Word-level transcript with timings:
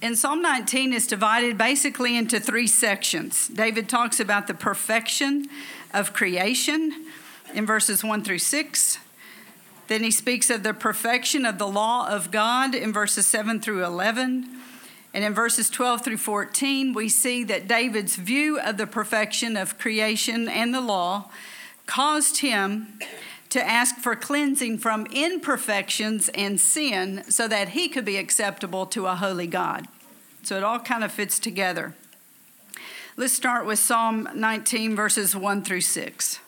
in 0.00 0.14
Psalm 0.14 0.40
19 0.42 0.92
is 0.92 1.06
divided 1.06 1.58
basically 1.58 2.16
into 2.16 2.38
three 2.38 2.66
sections. 2.66 3.48
David 3.48 3.88
talks 3.88 4.20
about 4.20 4.46
the 4.46 4.54
perfection 4.54 5.48
of 5.92 6.12
creation 6.12 7.06
in 7.52 7.66
verses 7.66 8.04
1 8.04 8.22
through 8.22 8.38
6. 8.38 8.98
Then 9.88 10.04
he 10.04 10.10
speaks 10.10 10.50
of 10.50 10.62
the 10.62 10.74
perfection 10.74 11.44
of 11.44 11.58
the 11.58 11.66
law 11.66 12.08
of 12.08 12.30
God 12.30 12.74
in 12.74 12.92
verses 12.92 13.26
7 13.26 13.60
through 13.60 13.84
11. 13.84 14.48
And 15.14 15.24
in 15.24 15.34
verses 15.34 15.68
12 15.70 16.04
through 16.04 16.18
14, 16.18 16.92
we 16.92 17.08
see 17.08 17.42
that 17.44 17.66
David's 17.66 18.16
view 18.16 18.60
of 18.60 18.76
the 18.76 18.86
perfection 18.86 19.56
of 19.56 19.78
creation 19.78 20.48
and 20.48 20.72
the 20.72 20.80
law 20.80 21.30
caused 21.86 22.38
him 22.38 22.98
to 23.50 23.66
ask 23.66 23.96
for 23.96 24.14
cleansing 24.14 24.78
from 24.78 25.06
imperfections 25.06 26.28
and 26.30 26.60
sin 26.60 27.24
so 27.28 27.48
that 27.48 27.70
he 27.70 27.88
could 27.88 28.04
be 28.04 28.16
acceptable 28.16 28.86
to 28.86 29.06
a 29.06 29.14
holy 29.14 29.46
God. 29.46 29.86
So 30.42 30.56
it 30.56 30.62
all 30.62 30.80
kind 30.80 31.02
of 31.02 31.12
fits 31.12 31.38
together. 31.38 31.94
Let's 33.16 33.32
start 33.32 33.66
with 33.66 33.78
Psalm 33.78 34.28
19, 34.34 34.94
verses 34.94 35.34
1 35.34 35.62
through 35.64 35.80
6. 35.80 36.40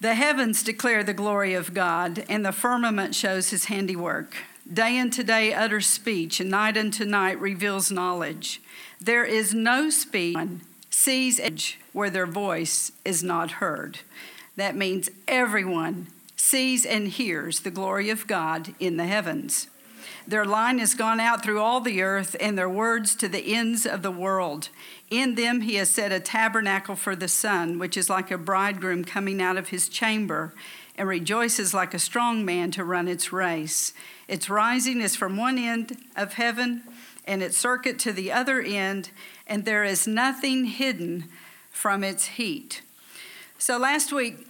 The 0.00 0.14
heavens 0.14 0.62
declare 0.62 1.02
the 1.04 1.14
glory 1.14 1.54
of 1.54 1.72
God, 1.72 2.24
and 2.28 2.44
the 2.44 2.52
firmament 2.52 3.14
shows 3.14 3.50
his 3.50 3.66
handiwork. 3.66 4.36
Day 4.70 4.98
unto 4.98 5.22
day 5.22 5.54
utters 5.54 5.86
speech, 5.86 6.40
and 6.40 6.50
night 6.50 6.76
unto 6.76 7.04
night 7.04 7.40
reveals 7.40 7.90
knowledge. 7.90 8.60
There 9.00 9.24
is 9.24 9.54
no 9.54 9.88
speech 9.88 10.36
sees 10.90 11.38
edge 11.38 11.78
where 11.92 12.10
their 12.10 12.26
voice 12.26 12.90
is 13.04 13.22
not 13.22 13.52
heard. 13.52 14.00
That 14.56 14.74
means 14.74 15.10
everyone 15.28 16.08
sees 16.34 16.84
and 16.84 17.08
hears 17.08 17.60
the 17.60 17.70
glory 17.70 18.10
of 18.10 18.26
God 18.26 18.74
in 18.80 18.96
the 18.96 19.06
heavens. 19.06 19.68
Their 20.26 20.44
line 20.44 20.78
has 20.78 20.94
gone 20.94 21.20
out 21.20 21.44
through 21.44 21.60
all 21.60 21.80
the 21.80 22.02
earth, 22.02 22.34
and 22.40 22.58
their 22.58 22.68
words 22.68 23.14
to 23.16 23.28
the 23.28 23.54
ends 23.54 23.86
of 23.86 24.02
the 24.02 24.10
world. 24.10 24.70
In 25.08 25.36
them 25.36 25.60
he 25.60 25.76
has 25.76 25.90
set 25.90 26.10
a 26.10 26.18
tabernacle 26.18 26.96
for 26.96 27.14
the 27.14 27.28
sun, 27.28 27.78
which 27.78 27.96
is 27.96 28.10
like 28.10 28.30
a 28.30 28.38
bridegroom 28.38 29.04
coming 29.04 29.40
out 29.40 29.56
of 29.56 29.68
his 29.68 29.88
chamber, 29.88 30.52
and 30.96 31.08
rejoices 31.08 31.74
like 31.74 31.94
a 31.94 31.98
strong 31.98 32.44
man 32.44 32.70
to 32.72 32.82
run 32.82 33.06
its 33.06 33.32
race. 33.32 33.92
Its 34.26 34.50
rising 34.50 35.00
is 35.00 35.14
from 35.14 35.36
one 35.36 35.58
end 35.58 35.96
of 36.16 36.34
heaven, 36.34 36.82
and 37.24 37.42
its 37.42 37.58
circuit 37.58 37.98
to 38.00 38.12
the 38.12 38.32
other 38.32 38.60
end, 38.60 39.10
and 39.46 39.64
there 39.64 39.84
is 39.84 40.06
nothing 40.06 40.64
hidden 40.64 41.24
from 41.70 42.02
its 42.02 42.26
heat. 42.26 42.82
So 43.58 43.78
last 43.78 44.12
week, 44.12 44.46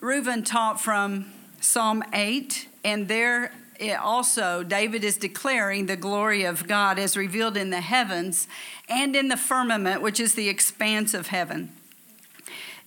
Reuben 0.00 0.42
taught 0.42 0.80
from 0.80 1.30
Psalm 1.60 2.02
8, 2.14 2.68
and 2.84 3.06
there 3.06 3.52
also 4.00 4.62
David 4.62 5.04
is 5.04 5.18
declaring 5.18 5.86
the 5.86 5.96
glory 5.96 6.44
of 6.44 6.66
God 6.66 6.98
as 6.98 7.18
revealed 7.18 7.58
in 7.58 7.68
the 7.68 7.82
heavens 7.82 8.48
and 8.88 9.14
in 9.14 9.28
the 9.28 9.36
firmament, 9.36 10.00
which 10.00 10.18
is 10.18 10.34
the 10.34 10.48
expanse 10.48 11.12
of 11.12 11.26
heaven. 11.26 11.70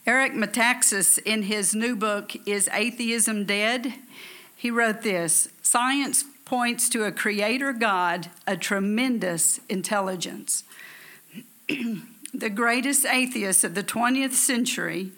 Eric 0.07 0.33
Metaxas, 0.33 1.19
in 1.19 1.43
his 1.43 1.75
new 1.75 1.95
book, 1.95 2.35
Is 2.47 2.67
Atheism 2.73 3.45
Dead? 3.45 3.93
He 4.55 4.71
wrote 4.71 5.03
this 5.03 5.49
Science 5.61 6.23
points 6.45 6.89
to 6.89 7.03
a 7.03 7.11
creator 7.11 7.73
God, 7.73 8.31
a 8.47 8.57
tremendous 8.57 9.59
intelligence. 9.69 10.63
the 12.33 12.49
greatest 12.49 13.05
atheists 13.05 13.63
of 13.63 13.75
the 13.75 13.83
20th 13.83 14.33
century, 14.33 15.11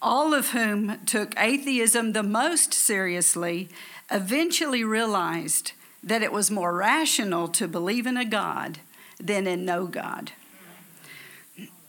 all 0.00 0.32
of 0.34 0.50
whom 0.50 0.98
took 1.04 1.38
atheism 1.38 2.12
the 2.12 2.22
most 2.22 2.72
seriously, 2.72 3.68
eventually 4.10 4.84
realized 4.84 5.72
that 6.02 6.22
it 6.22 6.32
was 6.32 6.50
more 6.50 6.74
rational 6.74 7.48
to 7.48 7.66
believe 7.66 8.06
in 8.06 8.16
a 8.16 8.24
God 8.24 8.78
than 9.18 9.46
in 9.46 9.64
no 9.64 9.86
God. 9.86 10.32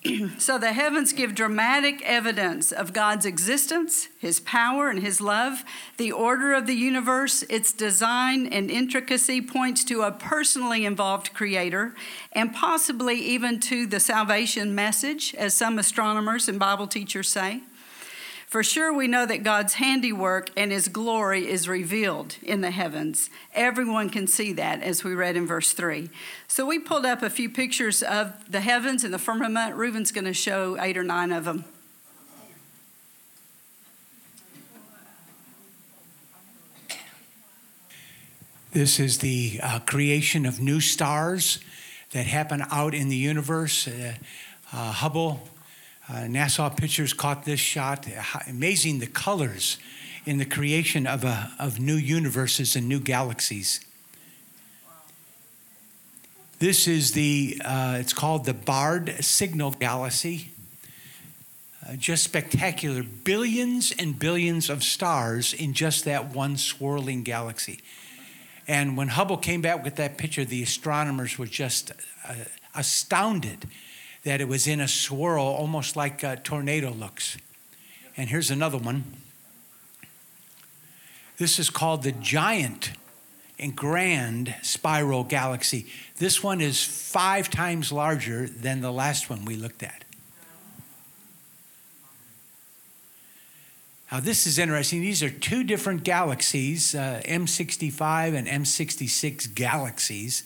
so 0.38 0.58
the 0.58 0.72
heavens 0.72 1.12
give 1.12 1.36
dramatic 1.36 2.02
evidence 2.04 2.72
of 2.72 2.94
God's 2.94 3.26
existence, 3.26 4.08
His 4.18 4.40
power, 4.40 4.90
and 4.90 5.00
His 5.00 5.20
love. 5.20 5.64
The 5.98 6.12
order 6.12 6.54
of 6.54 6.68
the 6.68 6.74
universe, 6.74 7.44
its 7.44 7.74
design 7.74 8.48
and 8.48 8.72
intricacy 8.72 9.42
points 9.42 9.84
to 9.86 10.04
a 10.04 10.12
personally 10.12 10.86
involved 10.86 11.34
creator 11.34 11.94
and 12.32 12.54
possibly 12.54 13.20
even 13.20 13.60
to 13.62 13.86
the 13.86 14.00
salvation 14.00 14.74
message, 14.74 15.36
as 15.36 15.54
some 15.54 15.78
astronomers 15.78 16.48
and 16.48 16.58
Bible 16.58 16.88
teachers 16.88 17.30
say. 17.30 17.62
For 18.50 18.64
sure, 18.64 18.92
we 18.92 19.08
know 19.08 19.28
that 19.28 19.44
God's 19.44 19.76
handiwork 19.76 20.50
and 20.58 20.72
his 20.72 20.88
glory 20.88 21.48
is 21.48 21.70
revealed 21.70 22.38
in 22.42 22.62
the 22.62 22.72
heavens. 22.72 23.30
Everyone 23.54 24.10
can 24.10 24.26
see 24.26 24.54
that, 24.54 24.82
as 24.82 25.04
we 25.04 25.14
read 25.14 25.36
in 25.36 25.46
verse 25.46 25.72
3. 25.72 26.10
So 26.48 26.66
we 26.66 26.80
pulled 26.80 27.06
up 27.06 27.22
a 27.22 27.30
few 27.30 27.48
pictures 27.48 28.02
of 28.02 28.52
the 28.52 28.62
heavens 28.62 29.04
and 29.04 29.14
the 29.14 29.20
firmament. 29.20 29.76
Reuben's 29.76 30.12
going 30.12 30.26
to 30.26 30.34
show 30.34 30.82
eight 30.82 30.98
or 30.98 31.04
nine 31.04 31.32
of 31.32 31.46
them. 31.46 31.64
This 38.72 39.00
is 39.00 39.20
the 39.20 39.60
uh, 39.62 39.78
creation 39.82 40.48
of 40.48 40.60
new 40.60 40.80
stars 40.80 41.60
that 42.14 42.26
happen 42.26 42.64
out 42.72 42.96
in 42.96 43.10
the 43.10 43.16
universe. 43.16 43.88
Uh, 43.88 44.16
uh, 44.74 44.92
Hubble 44.92 45.48
uh, 46.10 46.24
NASA 46.24 46.76
pictures 46.76 47.14
caught 47.14 47.46
this 47.46 47.60
shot. 47.60 48.08
Amazing 48.48 49.00
the 49.00 49.08
colors 49.08 49.78
in 50.26 50.40
the 50.40 50.46
creation 50.46 51.06
of, 51.06 51.24
a, 51.24 51.52
of 51.60 51.80
new 51.80 51.96
universes 51.96 52.76
and 52.76 52.90
new 52.90 53.00
galaxies. 53.00 53.86
This 56.58 56.88
is 56.88 57.12
the, 57.12 57.62
uh, 57.64 57.98
it's 58.00 58.14
called 58.14 58.46
the 58.46 58.54
Baird 58.54 59.24
Signal 59.24 59.72
Galaxy. 59.72 60.52
Uh, 61.88 61.96
just 61.96 62.24
spectacular. 62.24 63.04
Billions 63.04 63.94
and 63.98 64.18
billions 64.18 64.70
of 64.70 64.84
stars 64.84 65.54
in 65.54 65.74
just 65.74 66.06
that 66.06 66.34
one 66.34 66.58
swirling 66.58 67.24
galaxy. 67.24 67.80
And 68.68 68.98
when 68.98 69.10
Hubble 69.10 69.38
came 69.38 69.62
back 69.62 69.84
with 69.84 69.96
that 69.96 70.18
picture, 70.18 70.44
the 70.44 70.62
astronomers 70.62 71.38
were 71.38 71.46
just 71.46 71.92
uh, 72.28 72.34
astounded 72.76 73.68
that 74.24 74.42
it 74.42 74.48
was 74.48 74.68
in 74.68 74.80
a 74.80 74.88
swirl, 74.88 75.44
almost 75.44 75.96
like 75.96 76.24
a 76.24 76.36
tornado 76.38 76.92
looks. 76.92 77.38
And 78.18 78.30
here's 78.30 78.52
another 78.52 78.78
one. 78.78 79.04
This 81.38 81.58
is 81.58 81.70
called 81.70 82.04
the 82.04 82.12
giant 82.12 82.92
and 83.58 83.76
grand 83.76 84.56
spiral 84.62 85.24
galaxy. 85.24 85.86
This 86.18 86.44
one 86.44 86.62
is 86.62 86.84
five 86.84 87.50
times 87.50 87.92
larger 87.92 88.48
than 88.48 88.82
the 88.82 88.92
last 88.92 89.30
one 89.30 89.46
we 89.46 89.56
looked 89.56 89.84
at. 89.84 90.04
Now, 94.12 94.20
this 94.20 94.48
is 94.48 94.58
interesting. 94.58 95.02
These 95.02 95.22
are 95.22 95.30
two 95.30 95.64
different 95.64 96.04
galaxies, 96.04 96.96
uh, 96.96 97.22
M65 97.26 98.34
and 98.36 98.48
M66 98.48 99.54
galaxies, 99.54 100.44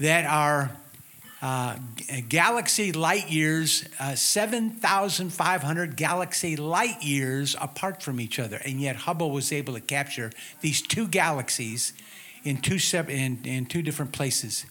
that 0.00 0.26
are 0.26 0.76
uh, 1.42 1.76
galaxy 2.28 2.92
light 2.92 3.30
years, 3.30 3.84
uh, 4.00 4.14
7,500 4.14 5.96
galaxy 5.96 6.56
light 6.56 7.02
years 7.02 7.54
apart 7.60 8.02
from 8.02 8.20
each 8.20 8.38
other. 8.38 8.56
And 8.64 8.80
yet 8.80 8.96
Hubble 8.96 9.30
was 9.30 9.52
able 9.52 9.74
to 9.74 9.80
capture 9.80 10.32
these 10.60 10.80
two 10.80 11.06
galaxies 11.06 11.92
in 12.42 12.58
two, 12.58 12.78
in, 13.08 13.40
in 13.44 13.66
two 13.66 13.82
different 13.82 14.12
places. 14.12 14.66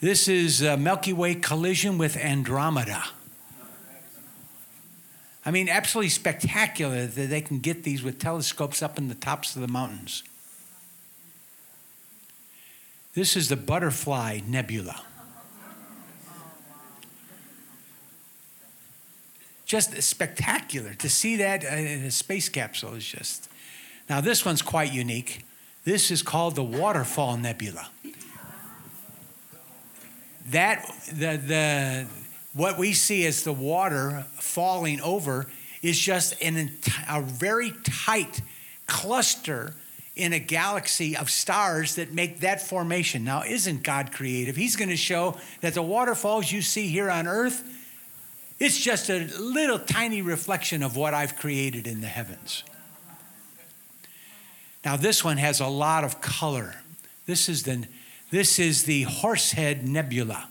This 0.00 0.26
is 0.26 0.62
a 0.62 0.76
Milky 0.76 1.12
Way 1.12 1.36
collision 1.36 1.96
with 1.96 2.16
Andromeda. 2.16 3.04
I 5.46 5.50
mean, 5.50 5.68
absolutely 5.68 6.10
spectacular 6.10 7.06
that 7.06 7.26
they 7.30 7.40
can 7.40 7.60
get 7.60 7.84
these 7.84 8.02
with 8.02 8.18
telescopes 8.18 8.82
up 8.82 8.98
in 8.98 9.08
the 9.08 9.14
tops 9.14 9.56
of 9.56 9.62
the 9.62 9.68
mountains. 9.68 10.24
This 13.14 13.36
is 13.36 13.50
the 13.50 13.56
Butterfly 13.56 14.40
Nebula. 14.46 15.02
Just 19.66 20.02
spectacular 20.02 20.94
to 20.94 21.08
see 21.10 21.36
that 21.36 21.62
in 21.62 22.04
a 22.04 22.10
space 22.10 22.48
capsule 22.48 22.94
is 22.94 23.06
just. 23.06 23.48
Now, 24.08 24.20
this 24.20 24.44
one's 24.44 24.62
quite 24.62 24.92
unique. 24.92 25.44
This 25.84 26.10
is 26.10 26.22
called 26.22 26.56
the 26.56 26.64
Waterfall 26.64 27.36
Nebula. 27.36 27.88
That, 30.50 30.84
the, 31.12 31.36
the, 31.36 32.06
what 32.54 32.78
we 32.78 32.92
see 32.92 33.26
as 33.26 33.44
the 33.44 33.52
water 33.52 34.24
falling 34.38 35.00
over 35.02 35.46
is 35.82 35.98
just 35.98 36.40
an, 36.42 36.70
a 37.08 37.20
very 37.20 37.72
tight 37.84 38.40
cluster 38.86 39.74
in 40.14 40.32
a 40.32 40.38
galaxy 40.38 41.16
of 41.16 41.30
stars 41.30 41.94
that 41.94 42.12
make 42.12 42.40
that 42.40 42.60
formation. 42.60 43.24
Now, 43.24 43.42
isn't 43.44 43.82
God 43.82 44.12
creative? 44.12 44.56
He's 44.56 44.76
going 44.76 44.90
to 44.90 44.96
show 44.96 45.36
that 45.62 45.74
the 45.74 45.82
waterfalls 45.82 46.52
you 46.52 46.60
see 46.60 46.86
here 46.88 47.10
on 47.10 47.26
earth, 47.26 47.62
it's 48.58 48.78
just 48.78 49.08
a 49.08 49.26
little 49.40 49.78
tiny 49.78 50.22
reflection 50.22 50.82
of 50.82 50.96
what 50.96 51.14
I've 51.14 51.36
created 51.36 51.86
in 51.86 52.00
the 52.00 52.06
heavens. 52.06 52.62
Now 54.84 54.96
this 54.96 55.24
one 55.24 55.36
has 55.36 55.60
a 55.60 55.66
lot 55.66 56.04
of 56.04 56.20
color. 56.20 56.74
This 57.26 57.48
is 57.48 57.62
the 57.62 57.86
this 58.30 58.58
is 58.58 58.84
the 58.84 59.02
Horsehead 59.02 59.86
Nebula. 59.86 60.48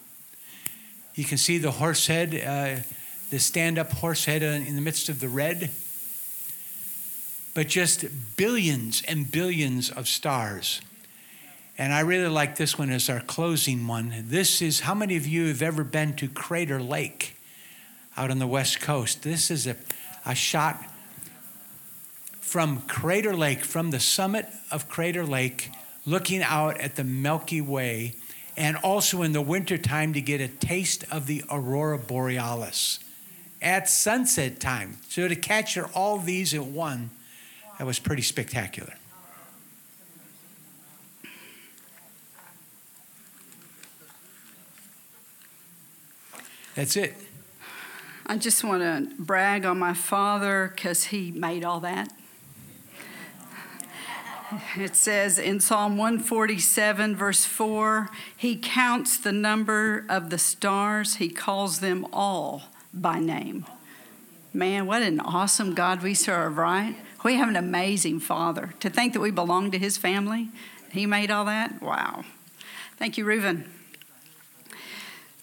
You 1.16 1.26
can 1.26 1.40
see 1.40 1.58
the 1.58 1.72
horsehead, 1.72 2.36
uh, 2.36 2.84
the 3.32 3.40
stand-up 3.40 3.92
horsehead 3.92 4.44
in 4.44 4.76
the 4.76 4.82
midst 4.82 5.10
of 5.10 5.20
the 5.20 5.28
red. 5.28 5.72
But 7.54 7.68
just 7.68 8.06
billions 8.38 9.04
and 9.08 9.30
billions 9.30 9.90
of 9.90 10.08
stars. 10.08 10.82
And 11.78 11.94
I 11.94 12.02
really 12.02 12.30
like 12.30 12.58
this 12.58 12.78
one 12.78 12.90
as 12.90 13.10
our 13.10 13.20
closing 13.20 13.88
one. 13.88 14.14
This 14.28 14.62
is 14.62 14.82
how 14.82 14.94
many 14.94 15.18
of 15.18 15.28
you 15.28 15.48
have 15.48 15.62
ever 15.62 15.84
been 15.84 16.16
to 16.18 16.28
Crater 16.28 16.82
Lake 16.82 17.38
out 18.16 18.32
on 18.32 18.40
the 18.40 18.48
west 18.48 18.80
coast? 18.80 19.24
This 19.24 19.50
is 19.50 19.68
a, 19.68 19.76
a 20.26 20.36
shot 20.36 20.84
from 22.40 22.82
Crater 22.82 23.36
Lake, 23.36 23.64
from 23.64 23.92
the 23.92 24.00
summit 24.00 24.46
of 24.72 24.90
Crater 24.90 25.26
Lake 25.26 25.72
looking 26.06 26.42
out 26.42 26.80
at 26.80 26.96
the 26.96 27.04
Milky 27.04 27.62
Way, 27.62 28.16
and 28.58 28.76
also 28.78 29.22
in 29.22 29.32
the 29.32 29.42
wintertime 29.42 30.14
to 30.14 30.22
get 30.22 30.42
a 30.42 30.48
taste 30.48 31.06
of 31.12 31.28
the 31.28 31.44
aurora 31.50 31.98
borealis 31.98 33.00
at 33.62 33.88
sunset 33.88 34.60
time. 34.60 34.98
So 35.08 35.28
to 35.28 35.36
capture 35.36 35.90
all 35.94 36.18
these 36.18 36.54
at 36.54 36.66
one, 36.66 37.12
that 37.82 37.88
was 37.88 37.98
pretty 37.98 38.22
spectacular. 38.22 38.94
That's 46.76 46.96
it. 46.96 47.16
I 48.28 48.38
just 48.38 48.64
want 48.64 48.84
to 48.84 49.16
brag 49.18 49.66
on 49.66 49.80
my 49.80 49.96
father 49.96 50.72
because 50.76 51.06
he 51.06 51.32
made 51.32 51.66
all 51.66 51.80
that. 51.80 52.14
It 54.78 54.96
says 54.96 55.40
in 55.40 55.60
Psalm 55.60 55.98
147, 55.98 57.16
verse 57.16 57.46
4, 57.46 58.12
He 58.38 58.58
counts 58.58 59.18
the 59.18 59.32
number 59.32 60.06
of 60.08 60.30
the 60.30 60.38
stars, 60.38 61.16
He 61.16 61.30
calls 61.30 61.80
them 61.80 62.06
all 62.14 62.62
by 62.94 63.18
name. 63.18 63.66
Man, 64.54 64.86
what 64.86 65.02
an 65.02 65.20
awesome 65.20 65.74
God 65.74 66.04
we 66.04 66.14
serve, 66.14 66.58
right? 66.58 66.96
We 67.24 67.36
have 67.36 67.50
an 67.50 67.56
amazing 67.56 68.20
Father. 68.20 68.74
To 68.80 68.90
think 68.90 69.14
that 69.14 69.20
we 69.20 69.32
belong 69.32 69.72
to 69.72 69.78
His 69.78 69.98
family, 69.98 70.50
He 70.92 71.06
made 71.06 71.32
all 71.32 71.46
that? 71.46 71.82
Wow. 71.82 72.26
Thank 72.98 73.18
you, 73.18 73.26
Reuben. 73.26 73.70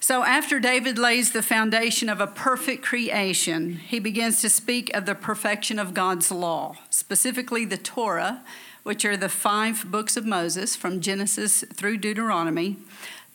So, 0.00 0.25
after 0.25 0.58
David 0.58 0.96
lays 0.96 1.32
the 1.32 1.42
foundation 1.42 2.08
of 2.08 2.19
a 2.19 2.26
perfect 2.26 2.82
creation, 2.82 3.75
he 3.75 3.98
begins 3.98 4.40
to 4.40 4.48
speak 4.48 4.94
of 4.96 5.04
the 5.04 5.14
perfection 5.14 5.78
of 5.78 5.92
God's 5.92 6.30
law, 6.30 6.76
specifically 6.88 7.66
the 7.66 7.76
Torah, 7.76 8.42
which 8.84 9.04
are 9.04 9.19
the 9.19 9.28
five 9.28 9.90
books 9.90 10.16
of 10.16 10.25
Moses 10.25 10.75
from 10.75 11.02
Genesis 11.02 11.62
through 11.75 11.98
Deuteronomy. 11.98 12.78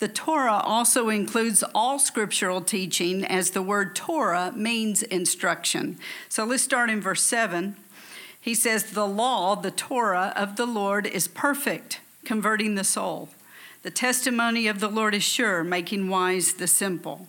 The 0.00 0.08
Torah 0.08 0.60
also 0.64 1.10
includes 1.10 1.62
all 1.76 2.00
scriptural 2.00 2.60
teaching, 2.60 3.24
as 3.24 3.52
the 3.52 3.62
word 3.62 3.94
Torah 3.94 4.52
means 4.56 5.04
instruction. 5.04 5.96
So 6.28 6.44
let's 6.44 6.64
start 6.64 6.90
in 6.90 7.00
verse 7.00 7.22
7. 7.22 7.76
He 8.44 8.54
says, 8.54 8.84
The 8.90 9.06
law, 9.06 9.54
the 9.54 9.70
Torah 9.70 10.34
of 10.36 10.56
the 10.56 10.66
Lord, 10.66 11.06
is 11.06 11.28
perfect, 11.28 12.00
converting 12.26 12.74
the 12.74 12.84
soul. 12.84 13.30
The 13.82 13.90
testimony 13.90 14.66
of 14.66 14.80
the 14.80 14.88
Lord 14.88 15.14
is 15.14 15.22
sure, 15.22 15.64
making 15.64 16.10
wise 16.10 16.52
the 16.52 16.66
simple. 16.66 17.26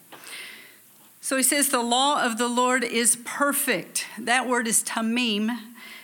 So 1.22 1.38
he 1.38 1.44
says, 1.44 1.70
The 1.70 1.82
law 1.82 2.22
of 2.22 2.38
the 2.38 2.50
Lord 2.50 2.84
is 2.84 3.16
perfect. 3.24 4.06
That 4.20 4.46
word 4.46 4.68
is 4.68 4.84
tamim, 4.84 5.58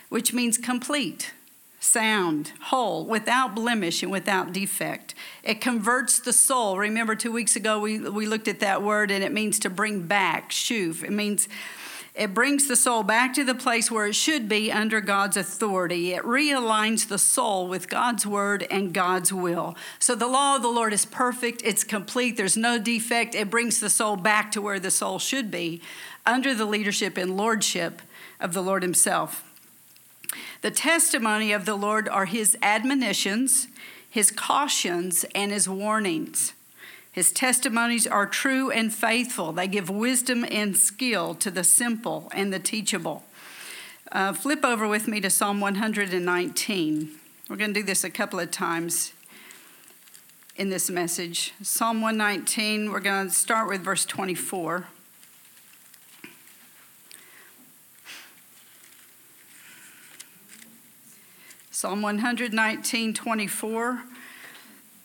which 0.08 0.32
means 0.32 0.56
complete 0.56 1.34
sound, 1.78 2.52
whole, 2.62 3.04
without 3.04 3.54
blemish 3.54 4.02
and 4.02 4.10
without 4.10 4.54
defect. 4.54 5.14
It 5.42 5.60
converts 5.60 6.20
the 6.20 6.32
soul. 6.32 6.78
Remember, 6.78 7.14
two 7.14 7.32
weeks 7.32 7.54
ago 7.54 7.78
we, 7.80 7.98
we 7.98 8.24
looked 8.24 8.48
at 8.48 8.60
that 8.60 8.82
word 8.82 9.10
and 9.10 9.22
it 9.22 9.32
means 9.32 9.58
to 9.58 9.68
bring 9.68 10.06
back, 10.06 10.50
shuv. 10.50 11.04
It 11.04 11.12
means 11.12 11.48
it 12.14 12.34
brings 12.34 12.68
the 12.68 12.76
soul 12.76 13.02
back 13.02 13.32
to 13.34 13.44
the 13.44 13.54
place 13.54 13.90
where 13.90 14.06
it 14.06 14.14
should 14.14 14.48
be 14.48 14.70
under 14.70 15.00
God's 15.00 15.36
authority. 15.36 16.12
It 16.12 16.22
realigns 16.22 17.08
the 17.08 17.18
soul 17.18 17.68
with 17.68 17.88
God's 17.88 18.26
word 18.26 18.66
and 18.70 18.92
God's 18.92 19.32
will. 19.32 19.76
So 19.98 20.14
the 20.14 20.26
law 20.26 20.56
of 20.56 20.62
the 20.62 20.68
Lord 20.68 20.92
is 20.92 21.06
perfect, 21.06 21.62
it's 21.64 21.84
complete, 21.84 22.36
there's 22.36 22.56
no 22.56 22.78
defect. 22.78 23.34
It 23.34 23.48
brings 23.48 23.80
the 23.80 23.88
soul 23.90 24.16
back 24.16 24.52
to 24.52 24.60
where 24.60 24.78
the 24.78 24.90
soul 24.90 25.18
should 25.18 25.50
be 25.50 25.80
under 26.26 26.54
the 26.54 26.66
leadership 26.66 27.16
and 27.16 27.36
lordship 27.36 28.02
of 28.40 28.52
the 28.52 28.62
Lord 28.62 28.82
Himself. 28.82 29.44
The 30.62 30.70
testimony 30.70 31.52
of 31.52 31.64
the 31.64 31.74
Lord 31.74 32.08
are 32.08 32.26
his 32.26 32.56
admonitions, 32.62 33.68
his 34.08 34.30
cautions, 34.30 35.24
and 35.34 35.50
his 35.50 35.68
warnings. 35.68 36.52
His 37.12 37.30
testimonies 37.30 38.06
are 38.06 38.26
true 38.26 38.70
and 38.70 38.92
faithful. 38.92 39.52
They 39.52 39.68
give 39.68 39.90
wisdom 39.90 40.46
and 40.50 40.74
skill 40.74 41.34
to 41.36 41.50
the 41.50 41.62
simple 41.62 42.30
and 42.34 42.50
the 42.50 42.58
teachable. 42.58 43.22
Uh, 44.10 44.32
flip 44.32 44.64
over 44.64 44.88
with 44.88 45.06
me 45.06 45.20
to 45.20 45.28
Psalm 45.28 45.60
119. 45.60 47.10
We're 47.50 47.56
going 47.56 47.74
to 47.74 47.80
do 47.80 47.84
this 47.84 48.02
a 48.02 48.10
couple 48.10 48.40
of 48.40 48.50
times 48.50 49.12
in 50.56 50.70
this 50.70 50.88
message. 50.88 51.52
Psalm 51.62 52.00
119, 52.00 52.90
we're 52.90 53.00
going 53.00 53.28
to 53.28 53.34
start 53.34 53.68
with 53.68 53.82
verse 53.82 54.06
24. 54.06 54.86
Psalm 61.70 62.00
119, 62.00 63.12
24 63.12 64.02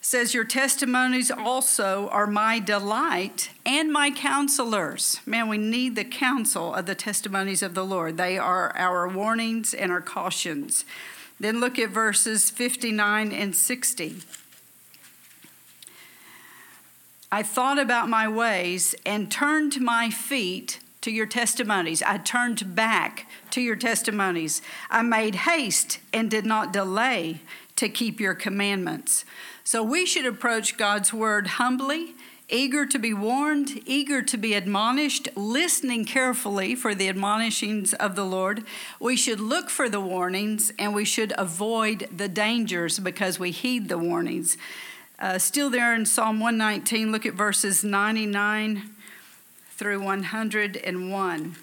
says, 0.08 0.34
Your 0.34 0.46
testimonies 0.46 1.30
also 1.30 2.08
are 2.14 2.28
my 2.28 2.60
delight 2.60 3.50
and 3.66 3.92
my 3.92 4.10
counselors. 4.10 5.20
Man, 5.26 5.50
we 5.50 5.58
need 5.58 5.98
the 5.98 6.06
counsel 6.06 6.74
of 6.74 6.86
the 6.86 6.96
testimonies 6.96 7.62
of 7.62 7.74
the 7.74 7.84
Lord. 7.84 8.16
They 8.16 8.38
are 8.38 8.74
our 8.78 9.10
warnings 9.10 9.74
and 9.74 9.92
our 9.92 10.00
cautions. 10.00 10.86
Then 11.42 11.60
look 11.60 11.78
at 11.78 11.90
verses 11.90 12.50
59 12.50 13.34
and 13.34 13.54
60. 13.54 14.16
I 17.30 17.44
thought 17.44 17.78
about 17.78 18.08
my 18.08 18.30
ways 18.30 18.96
and 19.06 19.30
turned 19.30 19.82
my 19.82 20.10
feet 20.10 20.80
to 21.02 21.12
your 21.12 21.26
testimonies. 21.26 22.02
I 22.02 22.18
turned 22.18 22.74
back 22.74 23.28
to 23.52 23.60
your 23.60 23.76
testimonies. 23.76 24.62
I 24.90 25.02
made 25.02 25.36
haste 25.36 26.00
and 26.14 26.32
did 26.32 26.46
not 26.46 26.72
delay 26.72 27.42
to 27.78 27.90
keep 27.90 28.20
your 28.20 28.36
commandments. 28.36 29.26
So 29.64 29.82
we 29.82 30.06
should 30.06 30.26
approach 30.26 30.78
God's 30.78 31.14
word 31.14 31.48
humbly, 31.48 32.14
eager 32.50 32.86
to 32.86 33.00
be 33.00 33.14
warned, 33.14 33.82
eager 33.86 34.22
to 34.22 34.38
be 34.38 34.54
admonished, 34.54 35.30
listening 35.36 36.06
carefully 36.06 36.76
for 36.76 36.94
the 36.94 37.10
admonishings 37.10 37.94
of 37.94 38.16
the 38.16 38.24
Lord. 38.26 38.64
We 39.00 39.16
should 39.16 39.40
look 39.40 39.70
for 39.70 39.90
the 39.90 40.00
warnings 40.00 40.72
and 40.80 40.94
we 40.94 41.06
should 41.06 41.34
avoid 41.38 42.08
the 42.16 42.28
dangers 42.28 43.00
because 43.00 43.40
we 43.40 43.52
heed 43.52 43.90
the 43.90 43.98
warnings. 43.98 44.58
Uh, 45.20 45.40
still 45.40 45.70
there 45.70 45.96
in 45.96 46.06
Psalm 46.06 46.40
119, 46.40 47.12
look 47.12 47.26
at 47.26 47.34
verses 47.34 47.84
99 47.84 48.92
through 49.72 50.02
101. 50.02 51.56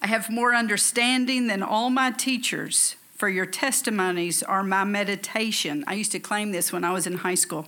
I 0.00 0.06
have 0.06 0.30
more 0.30 0.54
understanding 0.54 1.48
than 1.48 1.62
all 1.62 1.90
my 1.90 2.10
teachers, 2.10 2.94
for 3.18 3.28
your 3.28 3.46
testimonies 3.46 4.44
are 4.44 4.62
my 4.62 4.84
meditation. 4.84 5.82
I 5.88 5.94
used 5.94 6.12
to 6.12 6.20
claim 6.20 6.52
this 6.52 6.72
when 6.72 6.84
I 6.84 6.92
was 6.92 7.04
in 7.06 7.18
high 7.18 7.34
school. 7.34 7.66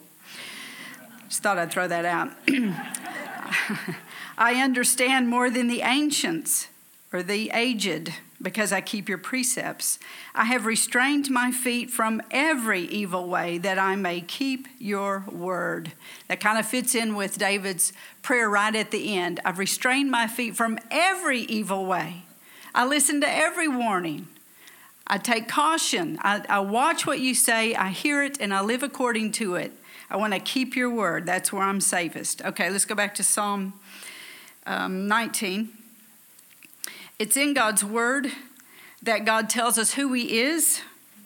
Just 1.29 1.43
thought 1.43 1.59
I'd 1.59 1.73
throw 1.73 1.89
that 1.89 2.05
out. 2.05 2.31
I 4.39 4.63
understand 4.63 5.29
more 5.29 5.51
than 5.51 5.67
the 5.67 5.83
ancients 5.83 6.69
or 7.13 7.25
the 7.25 7.51
aged 7.53 8.13
because 8.41 8.73
I 8.73 8.81
keep 8.81 9.09
your 9.09 9.19
precepts. 9.19 9.99
I 10.37 10.45
have 10.45 10.67
restrained 10.67 11.31
my 11.31 11.51
feet 11.51 11.91
from 11.91 12.23
every 12.31 12.83
evil 12.83 13.29
way 13.29 13.59
that 13.59 13.79
I 13.79 13.97
may 13.97 14.21
keep 14.21 14.69
your 14.79 15.25
word. 15.31 15.93
That 16.29 16.39
kind 16.39 16.59
of 16.61 16.67
fits 16.67 16.95
in 16.95 17.17
with 17.17 17.39
David's 17.39 17.93
prayer 18.23 18.49
right 18.49 18.75
at 18.75 18.93
the 18.93 19.19
end. 19.19 19.41
I've 19.45 19.59
restrained 19.59 20.13
my 20.13 20.29
feet 20.29 20.57
from 20.57 20.79
every 20.93 21.41
evil 21.41 21.87
way. 21.87 22.23
I 22.73 22.87
listen 22.87 23.21
to 23.23 23.29
every 23.29 23.67
warning. 23.67 24.29
I 25.11 25.19
take 25.19 25.49
caution. 25.49 26.19
I, 26.23 26.43
I 26.49 26.61
watch 26.61 27.05
what 27.05 27.19
you 27.19 27.35
say, 27.35 27.75
I 27.75 27.89
hear 27.89 28.23
it, 28.23 28.41
and 28.41 28.55
I 28.55 28.61
live 28.61 28.85
according 28.85 29.33
to 29.33 29.57
it. 29.57 29.73
I 30.09 30.17
want 30.17 30.35
to 30.35 30.39
keep 30.39 30.77
your 30.77 30.89
word. 30.89 31.27
That's 31.27 31.53
where 31.53 31.63
I'm 31.63 31.81
safest. 31.81 32.43
Okay, 32.43 32.71
let's 32.71 32.85
go 32.85 32.95
back 32.95 33.17
to 33.17 33.25
Psalm 33.25 33.73
um, 34.67 35.09
19. 35.09 35.71
It's 37.19 37.37
in 37.37 37.55
God's 37.55 37.85
Word 37.85 38.31
that 39.03 39.25
God 39.25 39.51
tells 39.51 39.79
us 39.79 39.95
who 39.95 40.13
He 40.13 40.39
is, 40.39 40.81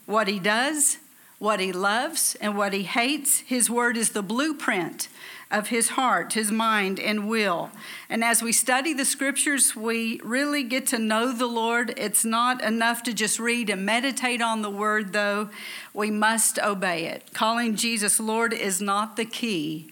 what 0.06 0.28
He 0.28 0.38
does, 0.38 0.96
what 1.38 1.60
he 1.60 1.72
loves 1.72 2.36
and 2.40 2.56
what 2.56 2.72
he 2.72 2.84
hates. 2.84 3.40
His 3.40 3.68
word 3.68 3.96
is 3.98 4.10
the 4.10 4.22
blueprint 4.22 5.08
of 5.50 5.68
his 5.68 5.90
heart, 5.90 6.32
his 6.32 6.50
mind, 6.50 6.98
and 6.98 7.28
will. 7.28 7.70
And 8.08 8.24
as 8.24 8.42
we 8.42 8.52
study 8.52 8.92
the 8.92 9.04
scriptures, 9.04 9.76
we 9.76 10.20
really 10.24 10.62
get 10.62 10.86
to 10.88 10.98
know 10.98 11.32
the 11.32 11.46
Lord. 11.46 11.94
It's 11.96 12.24
not 12.24 12.62
enough 12.62 13.02
to 13.04 13.12
just 13.12 13.38
read 13.38 13.70
and 13.70 13.86
meditate 13.86 14.42
on 14.42 14.62
the 14.62 14.70
word, 14.70 15.12
though. 15.12 15.50
We 15.92 16.10
must 16.10 16.58
obey 16.58 17.06
it. 17.06 17.32
Calling 17.32 17.76
Jesus 17.76 18.18
Lord 18.18 18.52
is 18.52 18.80
not 18.80 19.16
the 19.16 19.24
key, 19.24 19.90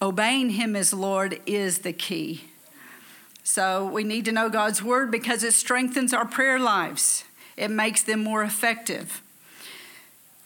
obeying 0.00 0.50
him 0.50 0.76
as 0.76 0.92
Lord 0.92 1.40
is 1.46 1.78
the 1.78 1.92
key. 1.92 2.44
So 3.42 3.86
we 3.86 4.04
need 4.04 4.24
to 4.24 4.32
know 4.32 4.48
God's 4.48 4.82
word 4.82 5.10
because 5.10 5.44
it 5.44 5.54
strengthens 5.54 6.12
our 6.12 6.26
prayer 6.26 6.58
lives, 6.58 7.24
it 7.56 7.70
makes 7.70 8.02
them 8.02 8.22
more 8.22 8.42
effective. 8.42 9.22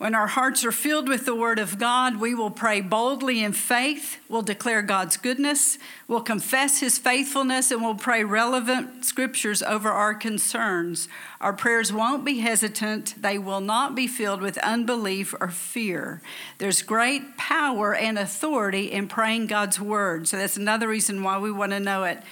When 0.00 0.14
our 0.14 0.28
hearts 0.28 0.64
are 0.64 0.72
filled 0.72 1.10
with 1.10 1.26
the 1.26 1.34
Word 1.34 1.58
of 1.58 1.78
God, 1.78 2.16
we 2.16 2.34
will 2.34 2.50
pray 2.50 2.80
boldly 2.80 3.44
in 3.44 3.52
faith. 3.52 4.16
We'll 4.30 4.40
declare 4.40 4.80
God's 4.80 5.18
goodness. 5.18 5.76
We'll 6.08 6.22
confess 6.22 6.80
His 6.80 6.96
faithfulness 6.96 7.70
and 7.70 7.82
we'll 7.82 7.96
pray 7.96 8.24
relevant 8.24 9.04
scriptures 9.04 9.62
over 9.62 9.90
our 9.90 10.14
concerns. 10.14 11.06
Our 11.38 11.52
prayers 11.52 11.92
won't 11.92 12.24
be 12.24 12.38
hesitant. 12.38 13.20
They 13.20 13.36
will 13.36 13.60
not 13.60 13.94
be 13.94 14.06
filled 14.06 14.40
with 14.40 14.56
unbelief 14.60 15.34
or 15.38 15.48
fear. 15.48 16.22
There's 16.56 16.80
great 16.80 17.36
power 17.36 17.94
and 17.94 18.18
authority 18.18 18.90
in 18.90 19.06
praying 19.06 19.48
God's 19.48 19.78
Word. 19.78 20.26
So 20.26 20.38
that's 20.38 20.56
another 20.56 20.88
reason 20.88 21.22
why 21.22 21.36
we 21.38 21.52
want 21.52 21.72
to 21.72 21.80
know 21.80 22.04
it. 22.04 22.22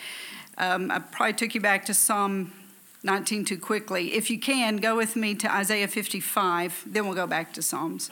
Um, 0.56 0.90
I 0.90 1.00
probably 1.00 1.34
took 1.34 1.54
you 1.54 1.60
back 1.60 1.84
to 1.84 1.92
Psalm 1.92 2.50
19 3.02 3.44
too 3.44 3.58
quickly. 3.58 4.14
If 4.14 4.30
you 4.30 4.38
can, 4.38 4.78
go 4.78 4.96
with 4.96 5.14
me 5.16 5.34
to 5.36 5.52
Isaiah 5.52 5.88
55, 5.88 6.84
then 6.86 7.04
we'll 7.04 7.14
go 7.14 7.26
back 7.26 7.52
to 7.54 7.62
Psalms. 7.62 8.10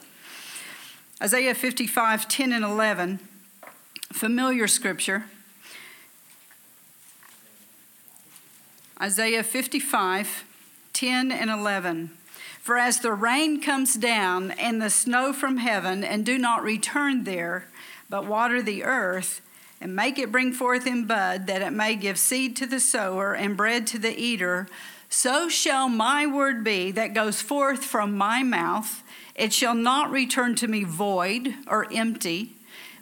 Isaiah 1.23 1.55
55, 1.55 2.29
10 2.29 2.53
and 2.53 2.65
11, 2.65 3.19
familiar 4.13 4.69
scripture. 4.69 5.25
Isaiah 9.01 9.43
55, 9.43 10.45
10 10.93 11.33
and 11.33 11.51
11. 11.51 12.11
For 12.61 12.79
as 12.79 13.01
the 13.01 13.13
rain 13.13 13.61
comes 13.61 13.95
down 13.95 14.51
and 14.53 14.81
the 14.81 14.91
snow 14.91 15.33
from 15.33 15.59
heaven, 15.59 16.03
and 16.03 16.25
do 16.25 16.39
not 16.39 16.63
return 16.63 17.25
there, 17.25 17.69
but 18.09 18.27
water 18.27 18.61
the 18.61 18.85
earth, 18.85 19.41
and 19.81 19.95
make 19.95 20.19
it 20.19 20.33
bring 20.33 20.53
forth 20.53 20.87
in 20.87 21.07
bud, 21.07 21.47
that 21.47 21.63
it 21.63 21.73
may 21.73 21.97
give 21.97 22.19
seed 22.19 22.57
to 22.57 22.67
the 22.67 22.81
sower 22.81 23.35
and 23.35 23.57
bread 23.57 23.87
to 23.89 23.99
the 23.99 24.17
eater, 24.17 24.69
so 25.09 25.49
shall 25.49 25.89
my 25.89 26.27
word 26.27 26.65
be 26.65 26.91
that 26.91 27.15
goes 27.15 27.41
forth 27.41 27.85
from 27.85 28.17
my 28.17 28.43
mouth. 28.43 29.03
It 29.35 29.53
shall 29.53 29.75
not 29.75 30.11
return 30.11 30.55
to 30.57 30.69
me 30.69 30.85
void 30.85 31.55
or 31.67 31.87
empty, 31.93 32.53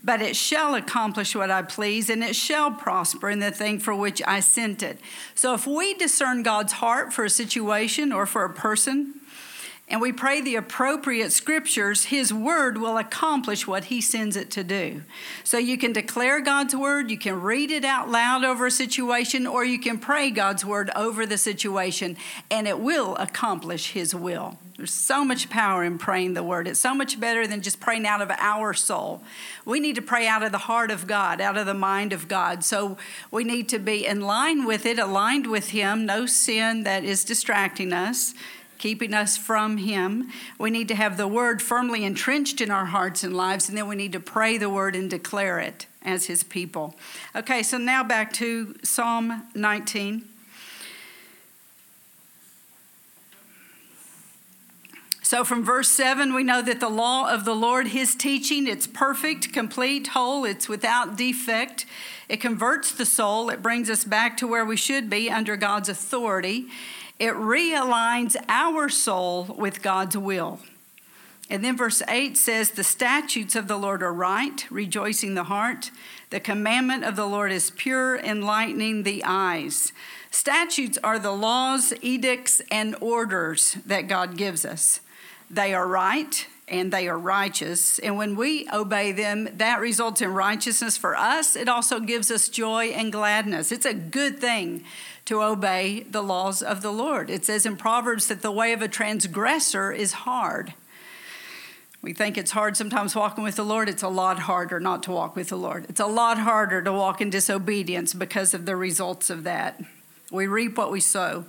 but 0.02 0.20
it 0.20 0.36
shall 0.36 0.74
accomplish 0.74 1.34
what 1.34 1.50
I 1.50 1.62
please, 1.62 2.10
and 2.10 2.22
it 2.22 2.36
shall 2.36 2.70
prosper 2.70 3.30
in 3.30 3.38
the 3.38 3.50
thing 3.50 3.78
for 3.78 3.94
which 3.94 4.20
I 4.26 4.40
sent 4.40 4.82
it. 4.82 4.98
So 5.34 5.54
if 5.54 5.66
we 5.66 5.94
discern 5.94 6.42
God's 6.42 6.74
heart 6.74 7.12
for 7.12 7.24
a 7.24 7.30
situation 7.30 8.12
or 8.12 8.26
for 8.26 8.44
a 8.44 8.52
person, 8.52 9.20
and 9.86 10.00
we 10.00 10.12
pray 10.12 10.40
the 10.40 10.56
appropriate 10.56 11.30
scriptures, 11.30 12.06
His 12.06 12.32
word 12.32 12.78
will 12.78 12.96
accomplish 12.96 13.66
what 13.66 13.84
He 13.84 14.00
sends 14.00 14.34
it 14.34 14.50
to 14.52 14.64
do. 14.64 15.02
So 15.44 15.58
you 15.58 15.76
can 15.76 15.92
declare 15.92 16.40
God's 16.40 16.74
word, 16.74 17.10
you 17.10 17.18
can 17.18 17.42
read 17.42 17.70
it 17.70 17.84
out 17.84 18.08
loud 18.08 18.44
over 18.44 18.66
a 18.66 18.70
situation, 18.70 19.46
or 19.46 19.62
you 19.62 19.78
can 19.78 19.98
pray 19.98 20.30
God's 20.30 20.64
word 20.64 20.90
over 20.96 21.26
the 21.26 21.36
situation, 21.36 22.16
and 22.50 22.66
it 22.66 22.80
will 22.80 23.14
accomplish 23.16 23.92
His 23.92 24.14
will. 24.14 24.56
There's 24.78 24.90
so 24.90 25.22
much 25.22 25.50
power 25.50 25.84
in 25.84 25.98
praying 25.98 26.32
the 26.32 26.42
word. 26.42 26.66
It's 26.66 26.80
so 26.80 26.94
much 26.94 27.20
better 27.20 27.46
than 27.46 27.60
just 27.60 27.78
praying 27.78 28.06
out 28.06 28.22
of 28.22 28.30
our 28.30 28.72
soul. 28.72 29.22
We 29.66 29.80
need 29.80 29.96
to 29.96 30.02
pray 30.02 30.26
out 30.26 30.42
of 30.42 30.50
the 30.50 30.58
heart 30.58 30.90
of 30.90 31.06
God, 31.06 31.42
out 31.42 31.58
of 31.58 31.66
the 31.66 31.74
mind 31.74 32.12
of 32.12 32.26
God. 32.26 32.64
So 32.64 32.96
we 33.30 33.44
need 33.44 33.68
to 33.68 33.78
be 33.78 34.04
in 34.06 34.22
line 34.22 34.64
with 34.64 34.86
it, 34.86 34.98
aligned 34.98 35.46
with 35.46 35.68
Him, 35.70 36.06
no 36.06 36.24
sin 36.24 36.84
that 36.84 37.04
is 37.04 37.22
distracting 37.22 37.92
us 37.92 38.34
keeping 38.78 39.14
us 39.14 39.36
from 39.36 39.78
Him. 39.78 40.30
We 40.58 40.70
need 40.70 40.88
to 40.88 40.94
have 40.94 41.16
the 41.16 41.28
Word 41.28 41.62
firmly 41.62 42.04
entrenched 42.04 42.60
in 42.60 42.70
our 42.70 42.86
hearts 42.86 43.24
and 43.24 43.36
lives, 43.36 43.68
and 43.68 43.76
then 43.76 43.88
we 43.88 43.96
need 43.96 44.12
to 44.12 44.20
pray 44.20 44.58
the 44.58 44.70
Word 44.70 44.94
and 44.96 45.08
declare 45.08 45.58
it 45.58 45.86
as 46.02 46.26
His 46.26 46.42
people. 46.42 46.94
Okay, 47.34 47.62
so 47.62 47.78
now 47.78 48.04
back 48.04 48.32
to 48.34 48.74
Psalm 48.82 49.44
19. 49.54 50.28
So 55.24 55.42
from 55.42 55.64
verse 55.64 55.88
7, 55.88 56.34
we 56.34 56.44
know 56.44 56.60
that 56.60 56.80
the 56.80 56.90
law 56.90 57.32
of 57.32 57.46
the 57.46 57.54
Lord, 57.54 57.88
his 57.88 58.14
teaching, 58.14 58.68
it's 58.68 58.86
perfect, 58.86 59.54
complete, 59.54 60.08
whole, 60.08 60.44
it's 60.44 60.68
without 60.68 61.16
defect. 61.16 61.86
It 62.28 62.42
converts 62.42 62.92
the 62.92 63.06
soul, 63.06 63.48
it 63.48 63.62
brings 63.62 63.88
us 63.88 64.04
back 64.04 64.36
to 64.36 64.46
where 64.46 64.66
we 64.66 64.76
should 64.76 65.08
be 65.08 65.30
under 65.30 65.56
God's 65.56 65.88
authority. 65.88 66.66
It 67.18 67.34
realigns 67.34 68.36
our 68.48 68.88
soul 68.88 69.54
with 69.58 69.82
God's 69.82 70.16
will. 70.16 70.60
And 71.50 71.64
then 71.64 71.76
verse 71.76 72.02
8 72.08 72.36
says, 72.36 72.70
The 72.70 72.84
statutes 72.84 73.54
of 73.54 73.68
the 73.68 73.76
Lord 73.76 74.02
are 74.02 74.12
right, 74.12 74.66
rejoicing 74.70 75.34
the 75.34 75.44
heart. 75.44 75.90
The 76.30 76.40
commandment 76.40 77.04
of 77.04 77.16
the 77.16 77.26
Lord 77.26 77.52
is 77.52 77.70
pure, 77.70 78.16
enlightening 78.16 79.02
the 79.02 79.22
eyes. 79.24 79.92
Statutes 80.30 80.98
are 81.04 81.18
the 81.18 81.32
laws, 81.32 81.92
edicts, 82.02 82.60
and 82.70 82.96
orders 83.00 83.76
that 83.86 84.08
God 84.08 84.36
gives 84.36 84.64
us. 84.64 85.00
They 85.50 85.74
are 85.74 85.86
right 85.86 86.46
and 86.66 86.90
they 86.90 87.06
are 87.08 87.18
righteous. 87.18 87.98
And 87.98 88.16
when 88.16 88.36
we 88.36 88.66
obey 88.72 89.12
them, 89.12 89.48
that 89.58 89.80
results 89.80 90.22
in 90.22 90.32
righteousness 90.32 90.96
for 90.96 91.14
us. 91.14 91.56
It 91.56 91.68
also 91.68 92.00
gives 92.00 92.30
us 92.30 92.48
joy 92.48 92.86
and 92.86 93.12
gladness. 93.12 93.70
It's 93.70 93.84
a 93.86 93.94
good 93.94 94.38
thing 94.38 94.82
to 95.26 95.42
obey 95.42 96.04
the 96.08 96.22
laws 96.22 96.62
of 96.62 96.82
the 96.82 96.92
Lord. 96.92 97.30
It 97.30 97.44
says 97.44 97.64
in 97.64 97.76
Proverbs 97.76 98.28
that 98.28 98.42
the 98.42 98.52
way 98.52 98.72
of 98.72 98.82
a 98.82 98.88
transgressor 98.88 99.92
is 99.92 100.12
hard. 100.12 100.74
We 102.02 102.12
think 102.12 102.36
it's 102.36 102.50
hard 102.50 102.76
sometimes 102.76 103.16
walking 103.16 103.44
with 103.44 103.56
the 103.56 103.64
Lord. 103.64 103.88
It's 103.88 104.02
a 104.02 104.08
lot 104.08 104.40
harder 104.40 104.78
not 104.78 105.02
to 105.04 105.10
walk 105.10 105.34
with 105.36 105.48
the 105.48 105.56
Lord. 105.56 105.86
It's 105.88 106.00
a 106.00 106.06
lot 106.06 106.38
harder 106.38 106.82
to 106.82 106.92
walk 106.92 107.22
in 107.22 107.30
disobedience 107.30 108.12
because 108.12 108.52
of 108.52 108.66
the 108.66 108.76
results 108.76 109.30
of 109.30 109.44
that. 109.44 109.82
We 110.30 110.46
reap 110.46 110.76
what 110.76 110.92
we 110.92 111.00
sow. 111.00 111.46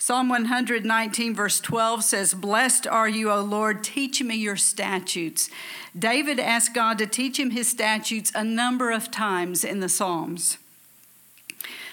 Psalm 0.00 0.28
119, 0.28 1.34
verse 1.34 1.58
12 1.58 2.04
says, 2.04 2.32
Blessed 2.32 2.86
are 2.86 3.08
you, 3.08 3.32
O 3.32 3.40
Lord, 3.40 3.82
teach 3.82 4.22
me 4.22 4.36
your 4.36 4.54
statutes. 4.54 5.50
David 5.98 6.38
asked 6.38 6.72
God 6.72 6.98
to 6.98 7.06
teach 7.06 7.40
him 7.40 7.50
his 7.50 7.68
statutes 7.68 8.30
a 8.36 8.44
number 8.44 8.92
of 8.92 9.10
times 9.10 9.64
in 9.64 9.80
the 9.80 9.88
Psalms. 9.88 10.58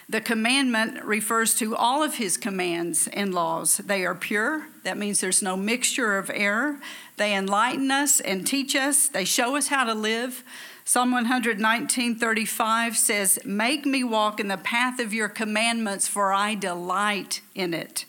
The 0.08 0.22
commandment 0.22 1.04
refers 1.04 1.56
to 1.56 1.76
all 1.76 2.04
of 2.04 2.16
his 2.16 2.38
commands 2.38 3.08
and 3.12 3.34
laws. 3.34 3.78
They 3.78 4.06
are 4.06 4.14
pure. 4.14 4.68
That 4.84 4.98
means 4.98 5.20
there's 5.20 5.42
no 5.42 5.58
mixture 5.58 6.18
of 6.18 6.30
error. 6.32 6.80
They 7.18 7.34
enlighten 7.36 7.90
us 7.90 8.20
and 8.20 8.46
teach 8.46 8.76
us. 8.76 9.08
They 9.08 9.26
show 9.26 9.56
us 9.56 9.70
how 9.70 9.84
to 9.84 9.96
live. 9.96 10.44
Psalm 10.84 11.12
119:35 11.12 12.96
says, 12.96 13.40
"Make 13.44 13.88
me 13.88 14.04
walk 14.04 14.40
in 14.40 14.48
the 14.48 14.58
path 14.58 15.00
of 15.00 15.12
your 15.12 15.28
commandments, 15.28 16.08
for 16.08 16.32
I 16.32 16.54
delight 16.54 17.42
in 17.56 17.74
it." 17.74 18.06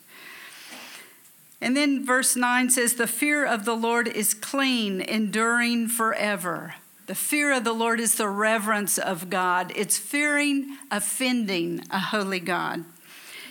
And 1.63 1.75
then 1.75 2.05
verse 2.05 2.37
9 2.37 2.69
says, 2.69 2.95
"The 2.95 3.07
fear 3.07 3.43
of 3.43 3.65
the 3.65 3.75
Lord 3.75 4.07
is 4.07 4.35
clean, 4.35 5.01
enduring 5.01 5.89
forever." 5.89 6.75
The 7.07 7.15
fear 7.15 7.53
of 7.53 7.63
the 7.63 7.73
Lord 7.73 8.01
is 8.01 8.17
the 8.17 8.29
reverence 8.29 8.99
of 8.99 9.31
God. 9.31 9.73
It's 9.77 9.97
fearing 9.97 10.77
offending 10.91 11.83
a 11.89 12.01
holy 12.01 12.41
God. 12.41 12.85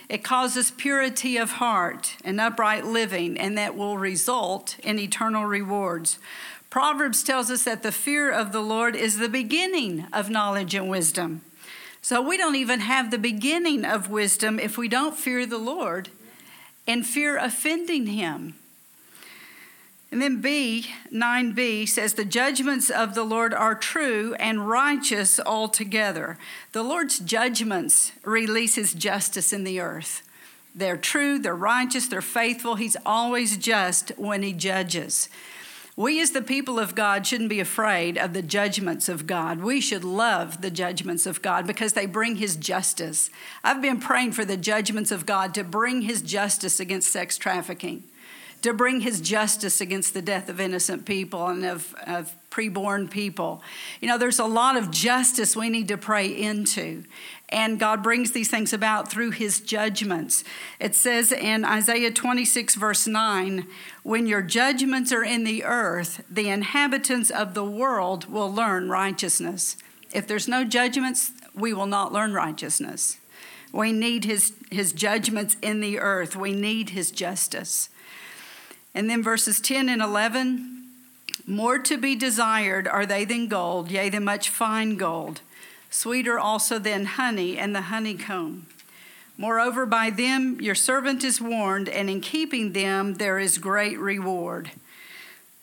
It 0.10 0.26
causes 0.26 0.72
purity 0.72 1.38
of 1.38 1.52
heart 1.52 2.18
and 2.26 2.42
upright 2.42 2.86
living, 2.86 3.40
and 3.40 3.58
that 3.58 3.76
will 3.76 3.98
result 3.98 4.78
in 4.84 5.00
eternal 5.00 5.46
rewards. 5.46 6.20
Proverbs 6.70 7.24
tells 7.24 7.50
us 7.50 7.64
that 7.64 7.82
the 7.82 7.94
fear 7.94 8.30
of 8.30 8.52
the 8.52 8.62
Lord 8.62 8.94
is 8.94 9.18
the 9.18 9.30
beginning 9.30 10.06
of 10.12 10.30
knowledge 10.30 10.76
and 10.76 10.90
wisdom. 10.90 11.42
So 12.02 12.22
we 12.22 12.36
don't 12.36 12.58
even 12.58 12.82
have 12.82 13.10
the 13.10 13.18
beginning 13.18 13.86
of 13.86 14.10
wisdom 14.10 14.60
if 14.60 14.78
we 14.78 14.90
don't 14.90 15.16
fear 15.16 15.46
the 15.46 15.58
Lord 15.58 16.10
and 16.86 17.08
fear 17.08 17.38
offending 17.38 18.08
him. 18.08 18.56
And 20.12 20.22
then 20.22 20.40
B, 20.40 20.86
9b, 21.12 21.90
says, 21.90 22.14
The 22.14 22.26
judgments 22.26 22.90
of 22.90 23.16
the 23.16 23.24
Lord 23.24 23.54
are 23.54 23.76
true 23.76 24.34
and 24.36 24.68
righteous 24.68 25.40
altogether. 25.40 26.38
The 26.72 26.84
Lord's 26.84 27.20
judgments 27.20 28.12
release 28.24 28.76
his 28.76 28.94
justice 28.94 29.52
in 29.52 29.64
the 29.64 29.80
earth. 29.80 30.22
They're 30.74 30.98
true, 30.98 31.40
they're 31.40 31.56
righteous, 31.56 32.08
they're 32.08 32.22
faithful. 32.22 32.76
He's 32.76 32.98
always 33.06 33.58
just 33.58 34.10
when 34.18 34.44
he 34.44 34.54
judges. 34.54 35.30
We, 35.98 36.22
as 36.22 36.32
the 36.32 36.42
people 36.42 36.78
of 36.78 36.94
God, 36.94 37.26
shouldn't 37.26 37.50
be 37.50 37.62
afraid 37.62 38.18
of 38.18 38.34
the 38.34 38.42
judgments 38.42 39.08
of 39.08 39.26
God. 39.26 39.62
We 39.62 39.80
should 39.80 40.04
love 40.04 40.62
the 40.62 40.70
judgments 40.70 41.26
of 41.26 41.42
God 41.42 41.66
because 41.66 41.94
they 41.94 42.06
bring 42.06 42.36
His 42.36 42.58
justice. 42.58 43.30
I've 43.64 43.82
been 43.82 44.02
praying 44.02 44.34
for 44.34 44.44
the 44.44 44.58
judgments 44.58 45.10
of 45.10 45.26
God 45.26 45.54
to 45.54 45.64
bring 45.64 46.02
His 46.02 46.22
justice 46.22 46.82
against 46.82 47.14
sex 47.14 47.38
trafficking 47.38 48.04
to 48.66 48.74
bring 48.74 49.02
his 49.02 49.22
justice 49.22 49.80
against 49.80 50.16
the 50.16 50.24
death 50.24 50.50
of 50.50 50.60
innocent 50.60 51.06
people 51.06 51.46
and 51.48 51.64
of, 51.64 51.94
of 52.08 52.36
preborn 52.50 53.08
people. 53.08 53.62
You 54.02 54.08
know, 54.08 54.18
there's 54.18 54.40
a 54.40 54.46
lot 54.46 54.76
of 54.76 54.90
justice 54.90 55.56
we 55.56 55.70
need 55.70 55.88
to 55.90 55.98
pray 55.98 56.26
into. 56.26 57.04
And 57.50 57.80
God 57.80 58.02
brings 58.02 58.32
these 58.32 58.50
things 58.50 58.74
about 58.74 59.12
through 59.12 59.32
his 59.32 59.60
judgments. 59.60 60.44
It 60.80 60.96
says 60.96 61.32
in 61.32 61.64
Isaiah 61.64 62.10
26, 62.10 62.74
verse 62.74 63.06
9, 63.06 63.68
when 64.02 64.26
your 64.26 64.42
judgments 64.42 65.12
are 65.12 65.24
in 65.24 65.44
the 65.44 65.64
earth, 65.64 66.26
the 66.28 66.50
inhabitants 66.50 67.30
of 67.30 67.54
the 67.54 67.64
world 67.64 68.26
will 68.32 68.52
learn 68.52 68.90
righteousness. 68.90 69.78
If 70.12 70.26
there's 70.26 70.48
no 70.48 70.64
judgments, 70.64 71.34
we 71.54 71.72
will 71.72 71.86
not 71.86 72.12
learn 72.12 72.34
righteousness. 72.34 73.18
We 73.72 73.92
need 73.92 74.26
his, 74.26 74.54
his 74.72 74.92
judgments 74.92 75.56
in 75.62 75.82
the 75.82 76.00
earth, 76.00 76.36
we 76.36 76.54
need 76.54 76.90
his 76.90 77.12
justice. 77.12 77.90
And 78.96 79.10
then 79.10 79.22
verses 79.22 79.60
10 79.60 79.90
and 79.90 80.02
11 80.02 80.72
more 81.46 81.78
to 81.78 81.98
be 81.98 82.16
desired 82.16 82.88
are 82.88 83.06
they 83.06 83.24
than 83.24 83.48
gold, 83.48 83.92
yea, 83.92 84.10
than 84.10 84.24
much 84.24 84.50
fine 84.50 84.96
gold, 84.96 85.42
sweeter 85.92 86.40
also 86.40 86.80
than 86.80 87.06
honey 87.06 87.58
and 87.58 87.76
the 87.76 87.82
honeycomb. 87.82 88.66
Moreover, 89.38 89.86
by 89.86 90.10
them 90.10 90.60
your 90.60 90.76
servant 90.76 91.24
is 91.24 91.42
warned, 91.42 91.90
and 91.90 92.10
in 92.10 92.22
keeping 92.22 92.74
them 92.74 93.16
there 93.16 93.38
is 93.38 93.58
great 93.58 94.00
reward. 94.00 94.72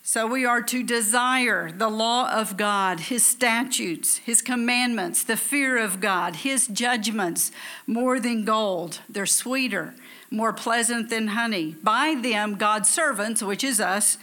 So 0.04 0.26
we 0.26 0.44
are 0.44 0.62
to 0.62 0.82
desire 0.82 1.72
the 1.72 1.88
law 1.88 2.30
of 2.30 2.56
God, 2.56 3.00
His 3.00 3.24
statutes, 3.24 4.18
His 4.18 4.42
commandments, 4.42 5.24
the 5.24 5.36
fear 5.36 5.78
of 5.78 6.00
God, 6.00 6.36
His 6.36 6.66
judgments, 6.66 7.50
more 7.86 8.20
than 8.20 8.44
gold. 8.44 9.00
They're 9.08 9.26
sweeter, 9.26 9.94
more 10.32 10.52
pleasant 10.52 11.10
than 11.10 11.28
honey. 11.28 11.76
By 11.82 12.16
them, 12.20 12.54
God's 12.54 12.88
servants, 12.88 13.42
which 13.42 13.62
is 13.62 13.80
us, 13.80 14.16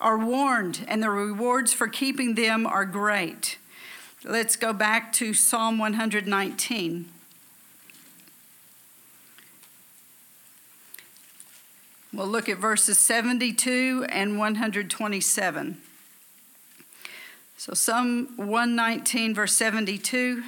are 0.00 0.18
warned, 0.18 0.84
and 0.88 1.02
the 1.02 1.10
rewards 1.10 1.72
for 1.72 1.86
keeping 1.86 2.34
them 2.34 2.66
are 2.66 2.86
great. 2.86 3.58
Let's 4.24 4.56
go 4.56 4.72
back 4.72 5.12
to 5.14 5.34
Psalm 5.34 5.78
119. 5.78 7.08
We'll 12.12 12.26
look 12.26 12.48
at 12.48 12.58
verses 12.58 12.98
72 12.98 14.06
and 14.08 14.38
127. 14.38 15.80
So, 17.56 17.74
Psalm 17.74 18.28
119, 18.36 19.34
verse 19.34 19.52
72 19.52 20.42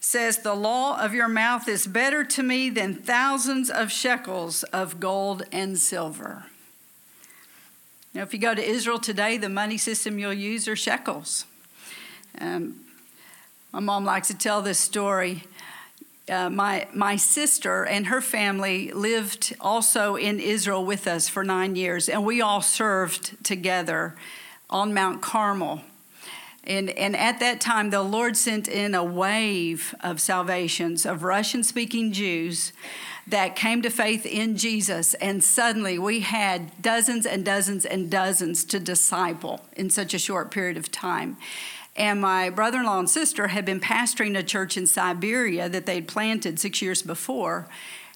says, 0.00 0.38
The 0.38 0.54
law 0.54 0.98
of 1.00 1.14
your 1.14 1.28
mouth 1.28 1.68
is 1.68 1.86
better 1.86 2.24
to 2.24 2.42
me 2.42 2.70
than 2.70 2.94
thousands 2.94 3.70
of 3.70 3.92
shekels 3.92 4.62
of 4.64 4.98
gold 4.98 5.44
and 5.52 5.78
silver. 5.78 6.46
Now, 8.12 8.22
if 8.22 8.32
you 8.32 8.40
go 8.40 8.54
to 8.54 8.62
Israel 8.62 8.98
today, 8.98 9.36
the 9.36 9.48
money 9.48 9.78
system 9.78 10.18
you'll 10.18 10.32
use 10.32 10.66
are 10.66 10.74
shekels. 10.74 11.44
Um, 12.40 12.80
my 13.72 13.78
mom 13.78 14.04
likes 14.04 14.28
to 14.28 14.36
tell 14.36 14.62
this 14.62 14.80
story. 14.80 15.44
Uh, 16.28 16.50
my, 16.50 16.88
my 16.92 17.16
sister 17.16 17.84
and 17.84 18.06
her 18.06 18.20
family 18.20 18.90
lived 18.92 19.54
also 19.60 20.16
in 20.16 20.40
Israel 20.40 20.84
with 20.84 21.06
us 21.06 21.28
for 21.28 21.44
nine 21.44 21.76
years, 21.76 22.08
and 22.08 22.24
we 22.24 22.40
all 22.40 22.62
served 22.62 23.42
together 23.44 24.16
on 24.68 24.92
Mount 24.92 25.22
Carmel. 25.22 25.82
And, 26.70 26.90
and 26.90 27.16
at 27.16 27.40
that 27.40 27.60
time, 27.60 27.90
the 27.90 28.00
Lord 28.00 28.36
sent 28.36 28.68
in 28.68 28.94
a 28.94 29.02
wave 29.02 29.92
of 30.02 30.20
salvations 30.20 31.04
of 31.04 31.24
Russian 31.24 31.64
speaking 31.64 32.12
Jews 32.12 32.72
that 33.26 33.56
came 33.56 33.82
to 33.82 33.90
faith 33.90 34.24
in 34.24 34.56
Jesus, 34.56 35.14
and 35.14 35.42
suddenly 35.42 35.98
we 35.98 36.20
had 36.20 36.80
dozens 36.80 37.26
and 37.26 37.44
dozens 37.44 37.84
and 37.84 38.08
dozens 38.08 38.64
to 38.66 38.78
disciple 38.78 39.66
in 39.76 39.90
such 39.90 40.14
a 40.14 40.18
short 40.18 40.52
period 40.52 40.76
of 40.76 40.92
time. 40.92 41.36
And 41.96 42.20
my 42.20 42.50
brother 42.50 42.78
in 42.78 42.86
law 42.86 43.00
and 43.00 43.10
sister 43.10 43.48
had 43.48 43.64
been 43.64 43.80
pastoring 43.80 44.38
a 44.38 44.42
church 44.44 44.76
in 44.76 44.86
Siberia 44.86 45.68
that 45.68 45.86
they'd 45.86 46.06
planted 46.06 46.60
six 46.60 46.80
years 46.80 47.02
before. 47.02 47.68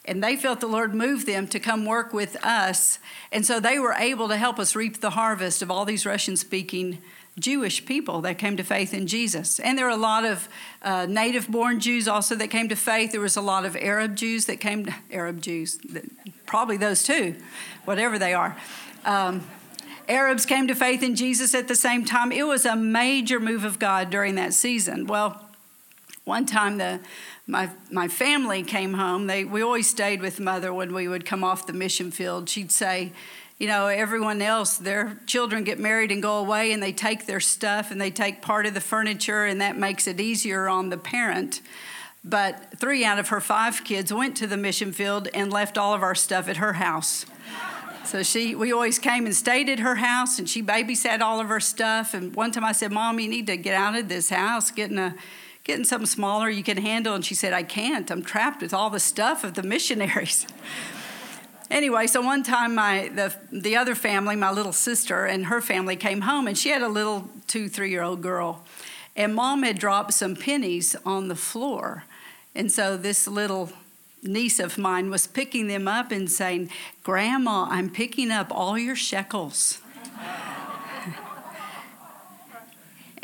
And 0.05 0.23
they 0.23 0.37
felt 0.37 0.61
the 0.61 0.69
Lord 0.69 0.95
moved 0.95 1.27
them 1.27 1.49
to 1.49 1.59
come 1.59 1.87
work 1.87 2.13
with 2.13 2.37
us. 2.45 3.01
And 3.33 3.45
so 3.45 3.59
they 3.59 3.81
were 3.81 3.95
able 3.95 4.29
to 4.29 4.37
help 4.37 4.61
us 4.61 4.77
reap 4.77 5.01
the 5.01 5.11
harvest 5.11 5.61
of 5.61 5.73
all 5.73 5.85
these 5.85 6.07
Russian 6.07 6.37
speaking 6.37 6.99
Jewish 7.39 7.85
people 7.85 8.21
that 8.21 8.39
came 8.39 8.57
to 8.57 8.63
faith 8.63 8.95
in 8.95 9.07
Jesus. 9.07 9.59
And 9.59 9.77
there 9.77 9.87
were 9.87 9.91
a 9.91 9.97
lot 9.97 10.25
of 10.25 10.49
uh, 10.83 11.07
native 11.07 11.49
born 11.49 11.81
Jews 11.81 12.07
also 12.07 12.37
that 12.37 12.49
came 12.49 12.69
to 12.69 12.77
faith. 12.77 13.13
There 13.13 13.21
was 13.21 13.37
a 13.37 13.41
lot 13.41 13.65
of 13.65 13.77
Arab 13.77 14.15
Jews 14.15 14.47
that 14.47 14.61
came 14.61 14.87
to, 14.87 14.95
Arab 15.11 15.41
Jews, 15.41 15.79
probably 16.47 16.77
those 16.77 17.03
too, 17.03 17.35
whatever 17.85 18.19
they 18.19 18.35
are. 18.35 18.57
Um, 19.05 19.47
Arabs 20.09 20.47
came 20.47 20.69
to 20.69 20.75
faith 20.75 21.03
in 21.03 21.17
Jesus 21.17 21.55
at 21.55 21.67
the 21.67 21.75
same 21.75 22.05
time. 22.05 22.31
It 22.31 22.47
was 22.47 22.65
a 22.65 22.77
major 22.77 23.41
move 23.41 23.65
of 23.65 23.79
God 23.79 24.11
during 24.11 24.35
that 24.37 24.53
season. 24.55 25.07
Well, 25.07 25.41
one 26.25 26.47
time 26.47 26.79
the 26.79 27.01
my 27.47 27.71
my 27.91 28.09
family 28.09 28.63
came 28.63 28.95
home. 28.95 29.27
They 29.27 29.45
we 29.45 29.63
always 29.63 29.89
stayed 29.89 30.23
with 30.23 30.41
mother 30.41 30.73
when 30.73 30.95
we 30.95 31.09
would 31.09 31.27
come 31.27 31.45
off 31.45 31.67
the 31.67 31.73
mission 31.73 32.11
field. 32.11 32.49
She'd 32.49 32.73
say, 32.73 33.13
you 33.59 33.69
know, 33.69 33.87
everyone 33.87 34.43
else, 34.43 34.77
their 34.77 35.17
children 35.27 35.63
get 35.63 35.79
married 35.79 36.11
and 36.11 36.21
go 36.21 36.39
away 36.39 36.73
and 36.73 36.83
they 36.83 36.93
take 36.93 37.27
their 37.27 37.41
stuff 37.41 37.91
and 37.91 38.01
they 38.01 38.11
take 38.11 38.43
part 38.43 38.67
of 38.67 38.75
the 38.75 38.81
furniture, 38.81 39.45
and 39.45 39.61
that 39.61 39.77
makes 39.77 40.07
it 40.07 40.21
easier 40.21 40.69
on 40.69 40.91
the 40.91 40.97
parent. 40.97 41.61
But 42.25 42.79
three 42.79 43.05
out 43.05 43.19
of 43.19 43.29
her 43.29 43.41
five 43.41 43.85
kids 43.85 44.13
went 44.13 44.37
to 44.39 44.47
the 44.47 44.57
mission 44.57 44.93
field 44.93 45.29
and 45.35 45.53
left 45.53 45.77
all 45.79 45.95
of 45.95 46.03
our 46.03 46.15
stuff 46.15 46.49
at 46.49 46.57
her 46.57 46.75
house. 46.75 47.27
So 48.05 48.23
she, 48.23 48.55
we 48.55 48.73
always 48.73 48.99
came 48.99 49.25
and 49.25 49.35
stayed 49.35 49.69
at 49.69 49.79
her 49.79 49.97
house, 49.97 50.39
and 50.39 50.49
she 50.49 50.63
babysat 50.63 51.21
all 51.21 51.41
of 51.41 51.49
her 51.49 51.61
stuff. 51.61 52.13
And 52.13 52.35
one 52.35 52.51
time 52.51 52.65
I 52.65 52.73
said, 52.73 52.93
"Mom, 52.93 53.19
you 53.21 53.29
need 53.29 53.47
to 53.47 53.57
get 53.57 53.75
out 53.75 53.97
of 53.97 54.09
this 54.09 54.31
house, 54.31 54.71
getting 54.71 54.99
a, 54.99 55.15
getting 55.65 55.85
something 55.85 56.07
smaller 56.07 56.51
you 56.51 56.63
can 56.63 56.77
handle." 56.77 57.15
And 57.15 57.25
she 57.25 57.35
said, 57.35 57.53
"I 57.53 57.63
can't. 57.63 58.11
I'm 58.11 58.23
trapped 58.23 58.63
with 58.63 58.75
all 58.75 58.91
the 58.91 59.01
stuff 59.01 59.45
of 59.45 59.55
the 59.55 59.63
missionaries." 59.63 60.47
anyway, 61.75 62.07
so 62.07 62.23
one 62.23 62.43
time 62.43 62.77
my 62.77 63.11
the 63.15 63.35
the 63.53 63.77
other 63.77 63.95
family, 63.95 64.37
my 64.37 64.51
little 64.51 64.73
sister 64.73 65.27
and 65.27 65.47
her 65.47 65.61
family 65.61 65.97
came 65.97 66.23
home, 66.23 66.47
and 66.47 66.57
she 66.57 66.71
had 66.71 66.81
a 66.81 66.89
little 66.89 67.29
two 67.47 67.69
three 67.69 67.91
year 67.91 68.03
old 68.03 68.23
girl, 68.23 68.65
and 69.15 69.35
mom 69.35 69.63
had 69.65 69.79
dropped 69.79 70.15
some 70.15 70.35
pennies 70.35 70.97
on 71.05 71.29
the 71.29 71.37
floor, 71.37 72.05
and 72.55 72.73
so 72.73 72.97
this 72.97 73.27
little 73.27 73.71
niece 74.23 74.59
of 74.59 74.79
mine 74.79 75.11
was 75.11 75.27
picking 75.27 75.67
them 75.67 75.87
up 75.87 76.11
and 76.11 76.31
saying, 76.31 76.71
"Grandma, 77.03 77.67
I'm 77.69 77.91
picking 77.91 78.31
up 78.31 78.47
all 78.51 78.79
your 78.79 78.97
shekels." 78.97 79.79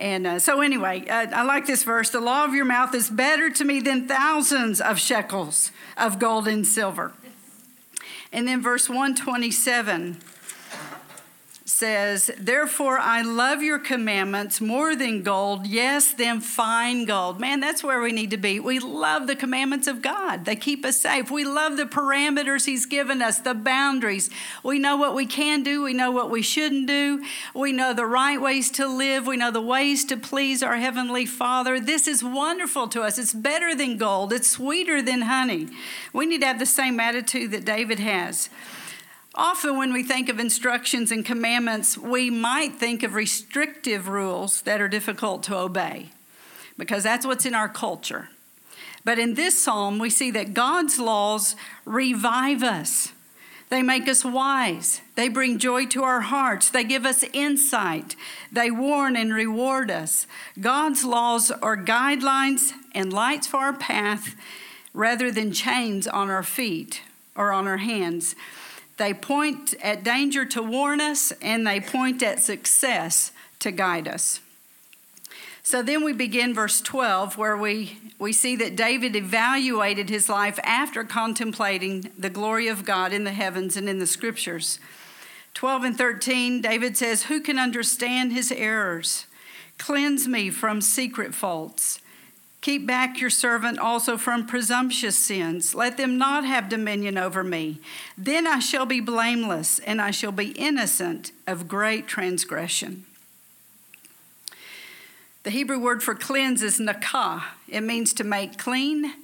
And 0.00 0.26
uh, 0.26 0.38
so, 0.38 0.62
anyway, 0.62 1.06
uh, 1.10 1.26
I 1.30 1.42
like 1.42 1.66
this 1.66 1.84
verse. 1.84 2.08
The 2.08 2.20
law 2.20 2.46
of 2.46 2.54
your 2.54 2.64
mouth 2.64 2.94
is 2.94 3.10
better 3.10 3.50
to 3.50 3.64
me 3.66 3.80
than 3.80 4.08
thousands 4.08 4.80
of 4.80 4.98
shekels 4.98 5.72
of 5.98 6.18
gold 6.18 6.48
and 6.48 6.66
silver. 6.66 7.12
And 8.32 8.46
then 8.46 8.62
verse 8.62 8.88
127 8.88 10.18
says, 11.70 12.30
Therefore 12.38 12.98
I 12.98 13.22
love 13.22 13.62
your 13.62 13.78
commandments 13.78 14.60
more 14.60 14.96
than 14.96 15.22
gold, 15.22 15.66
yes, 15.66 16.12
than 16.12 16.40
fine 16.40 17.04
gold. 17.04 17.40
Man, 17.40 17.60
that's 17.60 17.82
where 17.82 18.00
we 18.02 18.12
need 18.12 18.30
to 18.30 18.36
be. 18.36 18.60
We 18.60 18.78
love 18.78 19.26
the 19.26 19.36
commandments 19.36 19.86
of 19.86 20.02
God, 20.02 20.44
they 20.44 20.56
keep 20.56 20.84
us 20.84 20.96
safe. 20.96 21.30
We 21.30 21.44
love 21.44 21.76
the 21.76 21.84
parameters 21.84 22.66
He's 22.66 22.86
given 22.86 23.22
us, 23.22 23.38
the 23.38 23.54
boundaries. 23.54 24.30
We 24.62 24.78
know 24.78 24.96
what 24.96 25.14
we 25.14 25.26
can 25.26 25.62
do, 25.62 25.82
we 25.82 25.94
know 25.94 26.10
what 26.10 26.30
we 26.30 26.42
shouldn't 26.42 26.86
do, 26.86 27.24
we 27.54 27.72
know 27.72 27.94
the 27.94 28.06
right 28.06 28.40
ways 28.40 28.70
to 28.72 28.86
live, 28.86 29.26
we 29.26 29.36
know 29.36 29.50
the 29.50 29.60
ways 29.60 30.04
to 30.06 30.16
please 30.16 30.62
our 30.62 30.76
Heavenly 30.76 31.26
Father. 31.26 31.80
This 31.80 32.06
is 32.08 32.22
wonderful 32.24 32.88
to 32.88 33.02
us. 33.02 33.18
It's 33.18 33.32
better 33.34 33.74
than 33.74 33.96
gold, 33.96 34.32
it's 34.32 34.50
sweeter 34.50 35.00
than 35.00 35.22
honey. 35.22 35.68
We 36.12 36.26
need 36.26 36.40
to 36.40 36.46
have 36.46 36.58
the 36.58 36.66
same 36.66 36.98
attitude 37.00 37.52
that 37.52 37.64
David 37.64 38.00
has. 38.00 38.50
Often, 39.34 39.76
when 39.76 39.92
we 39.92 40.02
think 40.02 40.28
of 40.28 40.40
instructions 40.40 41.12
and 41.12 41.24
commandments, 41.24 41.96
we 41.96 42.30
might 42.30 42.74
think 42.74 43.02
of 43.02 43.14
restrictive 43.14 44.08
rules 44.08 44.62
that 44.62 44.80
are 44.80 44.88
difficult 44.88 45.44
to 45.44 45.56
obey 45.56 46.10
because 46.76 47.04
that's 47.04 47.24
what's 47.24 47.46
in 47.46 47.54
our 47.54 47.68
culture. 47.68 48.28
But 49.04 49.18
in 49.18 49.34
this 49.34 49.62
psalm, 49.62 49.98
we 49.98 50.10
see 50.10 50.30
that 50.32 50.54
God's 50.54 50.98
laws 50.98 51.54
revive 51.84 52.62
us. 52.62 53.12
They 53.68 53.82
make 53.82 54.08
us 54.08 54.24
wise. 54.24 55.00
They 55.14 55.28
bring 55.28 55.58
joy 55.58 55.86
to 55.86 56.02
our 56.02 56.22
hearts. 56.22 56.68
They 56.68 56.82
give 56.82 57.06
us 57.06 57.22
insight. 57.32 58.16
They 58.50 58.70
warn 58.70 59.14
and 59.14 59.32
reward 59.32 59.90
us. 59.92 60.26
God's 60.60 61.04
laws 61.04 61.52
are 61.52 61.76
guidelines 61.76 62.72
and 62.94 63.12
lights 63.12 63.46
for 63.46 63.58
our 63.58 63.72
path 63.72 64.34
rather 64.92 65.30
than 65.30 65.52
chains 65.52 66.08
on 66.08 66.30
our 66.30 66.42
feet 66.42 67.02
or 67.36 67.52
on 67.52 67.68
our 67.68 67.76
hands. 67.76 68.34
They 69.00 69.14
point 69.14 69.72
at 69.82 70.04
danger 70.04 70.44
to 70.44 70.62
warn 70.62 71.00
us, 71.00 71.32
and 71.40 71.66
they 71.66 71.80
point 71.80 72.22
at 72.22 72.42
success 72.42 73.32
to 73.60 73.70
guide 73.70 74.06
us. 74.06 74.40
So 75.62 75.82
then 75.82 76.04
we 76.04 76.12
begin 76.12 76.52
verse 76.52 76.82
12, 76.82 77.38
where 77.38 77.56
we, 77.56 77.96
we 78.18 78.34
see 78.34 78.56
that 78.56 78.76
David 78.76 79.16
evaluated 79.16 80.10
his 80.10 80.28
life 80.28 80.58
after 80.64 81.02
contemplating 81.02 82.10
the 82.18 82.28
glory 82.28 82.68
of 82.68 82.84
God 82.84 83.14
in 83.14 83.24
the 83.24 83.32
heavens 83.32 83.74
and 83.74 83.88
in 83.88 84.00
the 84.00 84.06
scriptures. 84.06 84.78
12 85.54 85.84
and 85.84 85.96
13, 85.96 86.60
David 86.60 86.94
says, 86.98 87.22
Who 87.22 87.40
can 87.40 87.58
understand 87.58 88.34
his 88.34 88.52
errors? 88.52 89.24
Cleanse 89.78 90.28
me 90.28 90.50
from 90.50 90.82
secret 90.82 91.34
faults. 91.34 92.00
Keep 92.60 92.86
back 92.86 93.20
your 93.20 93.30
servant 93.30 93.78
also 93.78 94.18
from 94.18 94.46
presumptuous 94.46 95.16
sins. 95.16 95.74
Let 95.74 95.96
them 95.96 96.18
not 96.18 96.44
have 96.44 96.68
dominion 96.68 97.16
over 97.16 97.42
me. 97.42 97.80
Then 98.18 98.46
I 98.46 98.58
shall 98.58 98.84
be 98.84 99.00
blameless, 99.00 99.78
and 99.78 100.00
I 100.00 100.10
shall 100.10 100.32
be 100.32 100.48
innocent 100.50 101.32
of 101.46 101.68
great 101.68 102.06
transgression. 102.06 103.06
The 105.42 105.50
Hebrew 105.50 105.78
word 105.78 106.02
for 106.02 106.14
cleanse 106.14 106.62
is 106.62 106.78
nakah. 106.78 107.44
It 107.66 107.80
means 107.80 108.12
to 108.14 108.24
make 108.24 108.58
clean, 108.58 109.14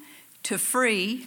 to 0.44 0.56
free, 0.56 1.26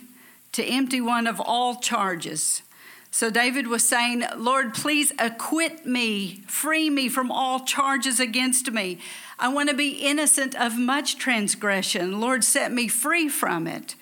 to 0.53 0.63
empty 0.63 0.99
one 0.99 1.27
of 1.27 1.39
all 1.39 1.75
charges. 1.75 2.63
So 3.11 3.29
David 3.29 3.67
was 3.67 3.87
saying, 3.87 4.23
Lord, 4.37 4.73
please 4.73 5.11
acquit 5.17 5.85
me, 5.85 6.43
free 6.47 6.89
me 6.89 7.09
from 7.09 7.31
all 7.31 7.61
charges 7.61 8.19
against 8.19 8.71
me. 8.71 8.99
I 9.39 9.47
want 9.47 9.69
to 9.69 9.75
be 9.75 9.89
innocent 9.89 10.55
of 10.55 10.77
much 10.77 11.17
transgression. 11.17 12.19
Lord, 12.19 12.43
set 12.43 12.71
me 12.71 12.87
free 12.87 13.27
from 13.27 13.67
it. 13.67 13.95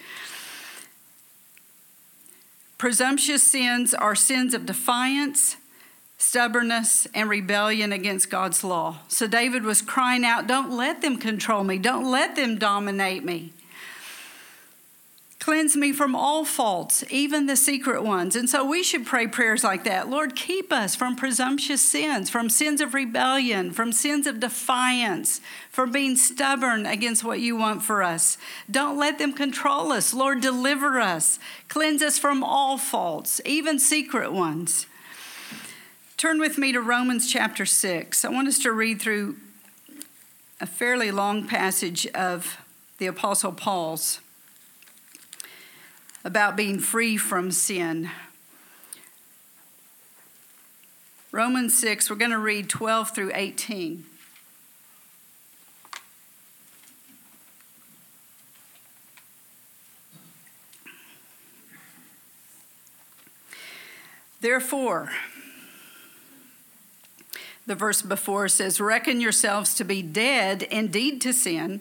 Presumptuous 2.77 3.43
sins 3.43 3.93
are 3.93 4.13
sins 4.13 4.53
of 4.53 4.65
defiance, 4.65 5.57
stubbornness, 6.17 7.07
and 7.13 7.29
rebellion 7.29 7.91
against 7.91 8.29
God's 8.29 8.63
law. 8.63 8.99
So 9.07 9.25
David 9.25 9.63
was 9.63 9.81
crying 9.81 10.25
out, 10.25 10.47
Don't 10.47 10.71
let 10.71 11.01
them 11.01 11.17
control 11.17 11.63
me, 11.63 11.79
don't 11.79 12.09
let 12.11 12.35
them 12.35 12.57
dominate 12.57 13.23
me. 13.23 13.53
Cleanse 15.47 15.77
me 15.77 15.93
from 15.93 16.13
all 16.13 16.43
faults, 16.43 17.05
even 17.09 17.45
the 17.45 17.55
secret 17.55 18.03
ones. 18.03 18.35
And 18.35 18.49
so 18.49 18.65
we 18.65 18.83
should 18.83 19.05
pray 19.05 19.27
prayers 19.27 19.63
like 19.63 19.85
that. 19.85 20.09
Lord, 20.09 20.35
keep 20.35 20.73
us 20.73 20.93
from 20.93 21.15
presumptuous 21.15 21.81
sins, 21.81 22.29
from 22.29 22.49
sins 22.49 22.81
of 22.81 22.93
rebellion, 22.93 23.71
from 23.71 23.93
sins 23.93 24.27
of 24.27 24.41
defiance, 24.41 25.39
from 25.69 25.93
being 25.93 26.17
stubborn 26.17 26.85
against 26.85 27.23
what 27.23 27.39
you 27.39 27.55
want 27.55 27.81
for 27.81 28.03
us. 28.03 28.37
Don't 28.69 28.97
let 28.97 29.19
them 29.19 29.31
control 29.31 29.93
us. 29.93 30.13
Lord, 30.13 30.41
deliver 30.41 30.99
us. 30.99 31.39
Cleanse 31.69 32.01
us 32.01 32.19
from 32.19 32.43
all 32.43 32.77
faults, 32.77 33.39
even 33.45 33.79
secret 33.79 34.33
ones. 34.33 34.85
Turn 36.17 36.41
with 36.41 36.57
me 36.57 36.73
to 36.73 36.81
Romans 36.81 37.31
chapter 37.31 37.65
6. 37.65 38.25
I 38.25 38.29
want 38.29 38.49
us 38.49 38.59
to 38.59 38.73
read 38.73 39.01
through 39.01 39.37
a 40.59 40.65
fairly 40.65 41.09
long 41.09 41.47
passage 41.47 42.05
of 42.07 42.57
the 42.97 43.07
Apostle 43.07 43.53
Paul's 43.53 44.19
about 46.27 46.57
being 46.57 46.77
free 46.77 47.15
from 47.15 47.51
sin. 47.51 48.09
Romans 51.31 51.79
6, 51.79 52.09
we're 52.09 52.17
going 52.17 52.31
to 52.31 52.37
read 52.37 52.67
12 52.67 53.15
through 53.15 53.31
18. 53.33 54.05
Therefore, 64.41 65.11
the 67.65 67.75
verse 67.75 68.01
before 68.01 68.49
says, 68.49 68.81
Reckon 68.81 69.21
yourselves 69.21 69.73
to 69.75 69.85
be 69.85 70.01
dead 70.01 70.63
indeed 70.63 71.21
to 71.21 71.31
sin 71.31 71.79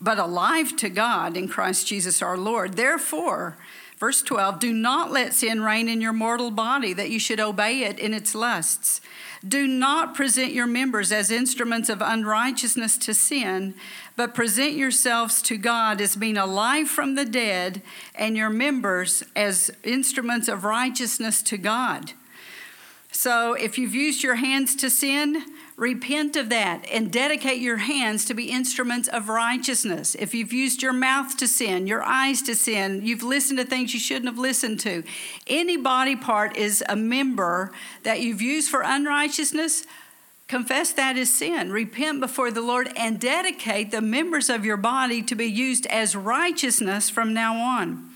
but 0.00 0.18
alive 0.18 0.76
to 0.76 0.88
God 0.88 1.36
in 1.36 1.48
Christ 1.48 1.86
Jesus 1.86 2.22
our 2.22 2.36
Lord. 2.36 2.74
Therefore, 2.74 3.56
verse 3.98 4.22
12, 4.22 4.58
do 4.58 4.72
not 4.72 5.10
let 5.10 5.34
sin 5.34 5.62
reign 5.62 5.88
in 5.88 6.00
your 6.00 6.12
mortal 6.12 6.50
body 6.50 6.92
that 6.92 7.10
you 7.10 7.18
should 7.18 7.40
obey 7.40 7.84
it 7.84 7.98
in 7.98 8.12
its 8.12 8.34
lusts. 8.34 9.00
Do 9.46 9.66
not 9.66 10.14
present 10.14 10.52
your 10.52 10.66
members 10.66 11.12
as 11.12 11.30
instruments 11.30 11.88
of 11.88 12.02
unrighteousness 12.02 12.98
to 12.98 13.14
sin, 13.14 13.74
but 14.16 14.34
present 14.34 14.72
yourselves 14.72 15.40
to 15.42 15.56
God 15.56 16.00
as 16.00 16.16
being 16.16 16.36
alive 16.36 16.88
from 16.88 17.14
the 17.14 17.24
dead, 17.24 17.82
and 18.14 18.36
your 18.36 18.50
members 18.50 19.22
as 19.34 19.70
instruments 19.84 20.48
of 20.48 20.64
righteousness 20.64 21.42
to 21.42 21.56
God. 21.58 22.12
So 23.12 23.54
if 23.54 23.78
you've 23.78 23.94
used 23.94 24.22
your 24.22 24.34
hands 24.34 24.74
to 24.76 24.90
sin, 24.90 25.42
Repent 25.76 26.36
of 26.36 26.48
that 26.48 26.86
and 26.90 27.12
dedicate 27.12 27.60
your 27.60 27.76
hands 27.76 28.24
to 28.24 28.34
be 28.34 28.50
instruments 28.50 29.08
of 29.08 29.28
righteousness. 29.28 30.14
If 30.14 30.34
you've 30.34 30.52
used 30.52 30.82
your 30.82 30.94
mouth 30.94 31.36
to 31.36 31.46
sin, 31.46 31.86
your 31.86 32.02
eyes 32.02 32.40
to 32.42 32.54
sin, 32.54 33.02
you've 33.04 33.22
listened 33.22 33.58
to 33.58 33.64
things 33.66 33.92
you 33.92 34.00
shouldn't 34.00 34.26
have 34.26 34.38
listened 34.38 34.80
to, 34.80 35.02
any 35.46 35.76
body 35.76 36.16
part 36.16 36.56
is 36.56 36.82
a 36.88 36.96
member 36.96 37.72
that 38.04 38.20
you've 38.20 38.40
used 38.40 38.70
for 38.70 38.82
unrighteousness. 38.82 39.84
Confess 40.48 40.92
that 40.92 41.18
as 41.18 41.30
sin. 41.30 41.70
Repent 41.70 42.20
before 42.20 42.50
the 42.50 42.62
Lord 42.62 42.90
and 42.96 43.20
dedicate 43.20 43.90
the 43.90 44.00
members 44.00 44.48
of 44.48 44.64
your 44.64 44.78
body 44.78 45.20
to 45.24 45.34
be 45.34 45.46
used 45.46 45.86
as 45.88 46.16
righteousness 46.16 47.10
from 47.10 47.34
now 47.34 47.54
on. 47.54 48.10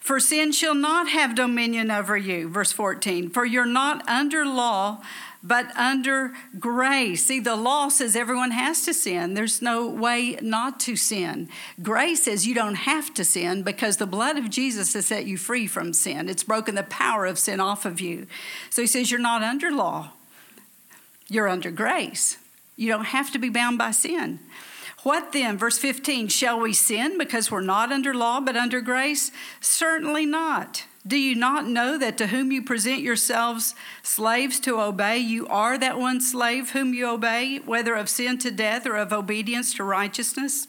For 0.00 0.18
sin 0.18 0.52
shall 0.52 0.74
not 0.74 1.08
have 1.08 1.34
dominion 1.34 1.90
over 1.90 2.16
you. 2.16 2.48
Verse 2.48 2.72
14. 2.72 3.30
For 3.30 3.46
you're 3.46 3.64
not 3.64 4.06
under 4.08 4.44
law 4.44 5.02
but 5.42 5.74
under 5.76 6.32
grace. 6.58 7.24
See, 7.24 7.40
the 7.40 7.56
law 7.56 7.88
says 7.88 8.14
everyone 8.14 8.50
has 8.50 8.84
to 8.84 8.92
sin. 8.92 9.34
There's 9.34 9.62
no 9.62 9.88
way 9.88 10.38
not 10.42 10.78
to 10.80 10.96
sin. 10.96 11.48
Grace 11.82 12.24
says 12.24 12.46
you 12.46 12.54
don't 12.54 12.74
have 12.74 13.14
to 13.14 13.24
sin 13.24 13.62
because 13.62 13.96
the 13.96 14.06
blood 14.06 14.36
of 14.36 14.50
Jesus 14.50 14.92
has 14.94 15.06
set 15.06 15.26
you 15.26 15.38
free 15.38 15.66
from 15.66 15.92
sin. 15.92 16.28
It's 16.28 16.44
broken 16.44 16.74
the 16.74 16.82
power 16.82 17.26
of 17.26 17.38
sin 17.38 17.60
off 17.60 17.86
of 17.86 18.00
you. 18.00 18.26
So 18.68 18.82
he 18.82 18.88
says 18.88 19.10
you're 19.10 19.20
not 19.20 19.42
under 19.42 19.70
law, 19.70 20.12
you're 21.28 21.48
under 21.48 21.70
grace. 21.70 22.36
You 22.76 22.88
don't 22.88 23.06
have 23.06 23.30
to 23.32 23.38
be 23.38 23.50
bound 23.50 23.76
by 23.76 23.90
sin. 23.90 24.40
What 25.02 25.32
then? 25.32 25.56
Verse 25.56 25.78
15 25.78 26.28
Shall 26.28 26.60
we 26.60 26.72
sin 26.72 27.18
because 27.18 27.50
we're 27.50 27.60
not 27.60 27.92
under 27.92 28.14
law 28.14 28.40
but 28.40 28.56
under 28.56 28.80
grace? 28.80 29.30
Certainly 29.60 30.26
not. 30.26 30.84
Do 31.06 31.16
you 31.16 31.34
not 31.34 31.66
know 31.66 31.96
that 31.96 32.18
to 32.18 32.26
whom 32.26 32.52
you 32.52 32.62
present 32.62 33.00
yourselves 33.00 33.74
slaves 34.02 34.60
to 34.60 34.78
obey, 34.78 35.18
you 35.18 35.46
are 35.48 35.78
that 35.78 35.98
one 35.98 36.20
slave 36.20 36.70
whom 36.70 36.92
you 36.92 37.08
obey, 37.08 37.58
whether 37.64 37.94
of 37.94 38.08
sin 38.08 38.36
to 38.38 38.50
death 38.50 38.86
or 38.86 38.96
of 38.96 39.12
obedience 39.12 39.72
to 39.74 39.84
righteousness? 39.84 40.68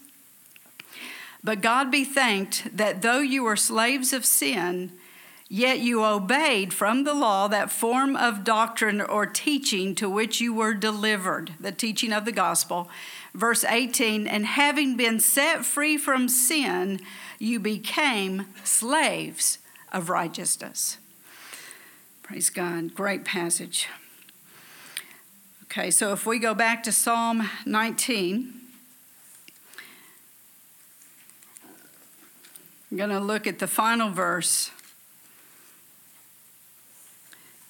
But 1.44 1.62
God 1.62 1.92
be 1.92 2.06
thanked 2.06 2.78
that 2.78 3.02
though 3.02 3.20
you 3.20 3.44
were 3.44 3.58
slaves 3.58 4.14
of 4.14 4.26
sin, 4.26 4.94
yet 5.50 5.80
you 5.80 6.06
obeyed 6.06 6.74
from 6.74 7.04
the 7.04 7.14
law 7.14 7.50
that 7.50 7.70
form 7.70 8.16
of 8.16 8.46
doctrine 8.46 9.02
or 9.02 9.26
teaching 9.26 9.96
to 9.96 10.10
which 10.10 10.40
you 10.40 10.54
were 10.54 10.74
delivered, 10.74 11.56
the 11.60 11.74
teaching 11.74 12.14
of 12.14 12.24
the 12.24 12.32
gospel. 12.32 12.90
Verse 13.34 13.66
18, 13.66 14.28
and 14.28 14.46
having 14.46 14.96
been 14.96 15.20
set 15.20 15.66
free 15.66 15.98
from 15.98 16.30
sin, 16.30 17.02
you 17.38 17.60
became 17.60 18.46
slaves 18.64 19.58
of 19.92 20.10
righteousness. 20.10 20.98
Praise 22.24 22.50
God. 22.50 22.94
Great 22.94 23.26
passage. 23.26 23.88
Okay, 25.64 25.92
so 25.92 26.12
if 26.12 26.26
we 26.26 26.40
go 26.40 26.54
back 26.54 26.84
to 26.84 26.92
Psalm 26.92 27.50
19, 27.66 28.54
I'm 32.92 32.98
going 32.98 33.10
to 33.10 33.20
look 33.20 33.48
at 33.48 33.60
the 33.60 33.68
final 33.68 34.10
verse 34.10 34.70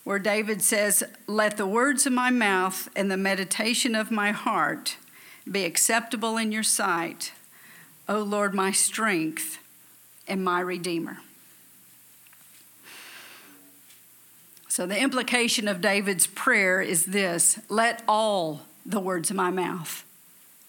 where 0.03 0.19
David 0.19 0.61
says, 0.63 1.03
Let 1.27 1.57
the 1.57 1.67
words 1.67 2.07
of 2.07 2.13
my 2.13 2.31
mouth 2.31 2.89
and 2.95 3.11
the 3.11 3.17
meditation 3.17 3.93
of 3.93 4.09
my 4.09 4.31
heart 4.31 4.97
be 5.49 5.63
acceptable 5.63 6.37
in 6.37 6.51
your 6.51 6.63
sight, 6.63 7.33
O 8.09 8.19
Lord, 8.19 8.53
my 8.53 8.71
strength 8.71 9.59
and 10.27 10.43
my 10.43 10.59
Redeemer. 10.59 11.19
So, 14.71 14.85
the 14.85 14.97
implication 14.97 15.67
of 15.67 15.81
David's 15.81 16.27
prayer 16.27 16.81
is 16.81 17.07
this 17.07 17.59
let 17.67 18.03
all 18.07 18.61
the 18.85 19.01
words 19.01 19.29
of 19.29 19.35
my 19.35 19.51
mouth, 19.51 20.05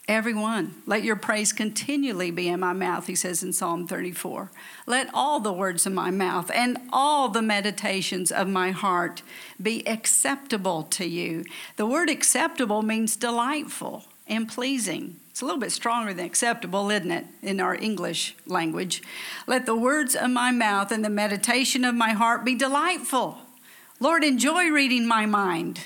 everyone, 0.08 0.82
let 0.86 1.04
your 1.04 1.14
praise 1.14 1.52
continually 1.52 2.32
be 2.32 2.48
in 2.48 2.58
my 2.58 2.72
mouth, 2.72 3.06
he 3.06 3.14
says 3.14 3.44
in 3.44 3.52
Psalm 3.52 3.86
34. 3.86 4.50
Let 4.88 5.08
all 5.14 5.38
the 5.38 5.52
words 5.52 5.86
of 5.86 5.92
my 5.92 6.10
mouth 6.10 6.50
and 6.52 6.78
all 6.92 7.28
the 7.28 7.42
meditations 7.42 8.32
of 8.32 8.48
my 8.48 8.72
heart 8.72 9.22
be 9.62 9.86
acceptable 9.86 10.82
to 10.82 11.06
you. 11.06 11.44
The 11.76 11.86
word 11.86 12.10
acceptable 12.10 12.82
means 12.82 13.14
delightful 13.14 14.06
and 14.26 14.48
pleasing. 14.48 15.20
It's 15.30 15.42
a 15.42 15.44
little 15.44 15.60
bit 15.60 15.70
stronger 15.70 16.12
than 16.12 16.26
acceptable, 16.26 16.90
isn't 16.90 17.12
it, 17.12 17.26
in 17.40 17.60
our 17.60 17.76
English 17.76 18.34
language? 18.46 19.00
Let 19.46 19.64
the 19.64 19.76
words 19.76 20.16
of 20.16 20.30
my 20.30 20.50
mouth 20.50 20.90
and 20.90 21.04
the 21.04 21.08
meditation 21.08 21.84
of 21.84 21.94
my 21.94 22.10
heart 22.10 22.44
be 22.44 22.56
delightful 22.56 23.38
Lord, 24.02 24.24
enjoy 24.24 24.64
reading 24.64 25.06
my 25.06 25.26
mind. 25.26 25.82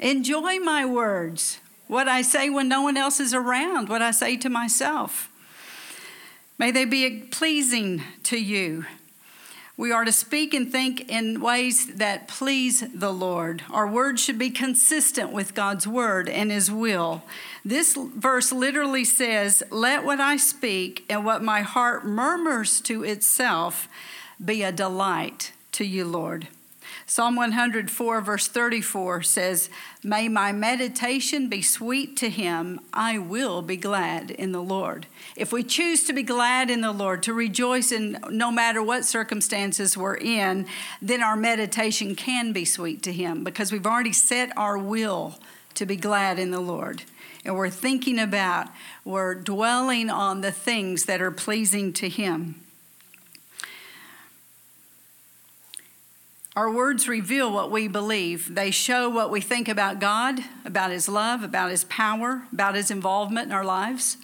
Enjoy 0.00 0.58
my 0.58 0.84
words. 0.84 1.60
what 1.86 2.08
I 2.08 2.22
say 2.22 2.50
when 2.50 2.68
no 2.68 2.82
one 2.82 2.96
else 2.96 3.20
is 3.20 3.32
around, 3.32 3.88
what 3.88 4.02
I 4.02 4.10
say 4.10 4.36
to 4.38 4.50
myself. 4.50 5.30
May 6.58 6.72
they 6.72 6.84
be 6.84 7.20
pleasing 7.30 8.02
to 8.24 8.36
you. 8.36 8.84
We 9.76 9.92
are 9.92 10.04
to 10.04 10.10
speak 10.10 10.52
and 10.52 10.72
think 10.72 11.08
in 11.08 11.40
ways 11.40 11.94
that 11.94 12.26
please 12.26 12.82
the 12.92 13.12
Lord. 13.12 13.62
Our 13.70 13.86
words 13.86 14.20
should 14.20 14.38
be 14.38 14.50
consistent 14.50 15.30
with 15.30 15.54
God's 15.54 15.86
word 15.86 16.28
and 16.28 16.50
his 16.50 16.68
will. 16.68 17.22
This 17.64 17.96
verse 17.96 18.50
literally 18.50 19.04
says, 19.04 19.62
Let 19.70 20.04
what 20.04 20.18
I 20.18 20.36
speak 20.36 21.04
and 21.08 21.24
what 21.24 21.44
my 21.44 21.60
heart 21.60 22.04
murmurs 22.04 22.80
to 22.82 23.04
itself 23.04 23.88
be 24.44 24.64
a 24.64 24.72
delight 24.72 25.52
to 25.72 25.84
you, 25.84 26.04
Lord. 26.04 26.48
Psalm 27.10 27.36
104, 27.36 28.20
verse 28.20 28.48
34 28.48 29.22
says, 29.22 29.70
May 30.04 30.28
my 30.28 30.52
meditation 30.52 31.48
be 31.48 31.62
sweet 31.62 32.18
to 32.18 32.28
him. 32.28 32.80
I 32.92 33.16
will 33.16 33.62
be 33.62 33.78
glad 33.78 34.30
in 34.30 34.52
the 34.52 34.62
Lord. 34.62 35.06
If 35.34 35.50
we 35.50 35.62
choose 35.64 36.04
to 36.04 36.12
be 36.12 36.22
glad 36.22 36.68
in 36.68 36.82
the 36.82 36.92
Lord, 36.92 37.22
to 37.22 37.32
rejoice 37.32 37.92
in 37.92 38.18
no 38.28 38.52
matter 38.52 38.82
what 38.82 39.06
circumstances 39.06 39.96
we're 39.96 40.18
in, 40.18 40.66
then 41.00 41.22
our 41.22 41.34
meditation 41.34 42.14
can 42.14 42.52
be 42.52 42.66
sweet 42.66 43.02
to 43.04 43.12
him 43.12 43.42
because 43.42 43.72
we've 43.72 43.86
already 43.86 44.12
set 44.12 44.52
our 44.54 44.76
will 44.76 45.38
to 45.76 45.86
be 45.86 45.96
glad 45.96 46.38
in 46.38 46.50
the 46.50 46.60
Lord. 46.60 47.04
And 47.42 47.56
we're 47.56 47.70
thinking 47.70 48.18
about, 48.18 48.68
we're 49.06 49.34
dwelling 49.34 50.10
on 50.10 50.42
the 50.42 50.52
things 50.52 51.06
that 51.06 51.22
are 51.22 51.30
pleasing 51.30 51.94
to 51.94 52.10
him. 52.10 52.56
Our 56.58 56.72
words 56.72 57.06
reveal 57.06 57.52
what 57.52 57.70
we 57.70 57.86
believe. 57.86 58.56
They 58.56 58.72
show 58.72 59.08
what 59.08 59.30
we 59.30 59.40
think 59.40 59.68
about 59.68 60.00
God, 60.00 60.40
about 60.64 60.90
His 60.90 61.08
love, 61.08 61.44
about 61.44 61.70
His 61.70 61.84
power, 61.84 62.42
about 62.52 62.74
His 62.74 62.90
involvement 62.90 63.46
in 63.46 63.52
our 63.52 63.64
lives. 63.64 64.16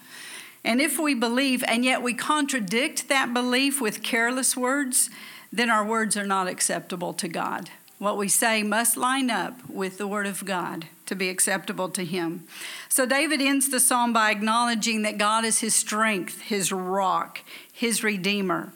And 0.64 0.80
if 0.80 0.98
we 0.98 1.14
believe 1.14 1.62
and 1.68 1.84
yet 1.84 2.02
we 2.02 2.12
contradict 2.12 3.08
that 3.08 3.32
belief 3.32 3.80
with 3.80 4.02
careless 4.02 4.56
words, 4.56 5.10
then 5.52 5.70
our 5.70 5.86
words 5.86 6.16
are 6.16 6.26
not 6.26 6.48
acceptable 6.48 7.12
to 7.12 7.28
God. 7.28 7.70
What 7.98 8.18
we 8.18 8.26
say 8.26 8.64
must 8.64 8.96
line 8.96 9.30
up 9.30 9.70
with 9.70 9.96
the 9.96 10.08
Word 10.08 10.26
of 10.26 10.44
God 10.44 10.86
to 11.06 11.14
be 11.14 11.28
acceptable 11.28 11.88
to 11.90 12.04
Him. 12.04 12.48
So 12.88 13.06
David 13.06 13.40
ends 13.42 13.68
the 13.68 13.78
psalm 13.78 14.12
by 14.12 14.32
acknowledging 14.32 15.02
that 15.02 15.18
God 15.18 15.44
is 15.44 15.60
his 15.60 15.76
strength, 15.76 16.40
his 16.40 16.72
rock, 16.72 17.42
his 17.72 18.02
Redeemer. 18.02 18.72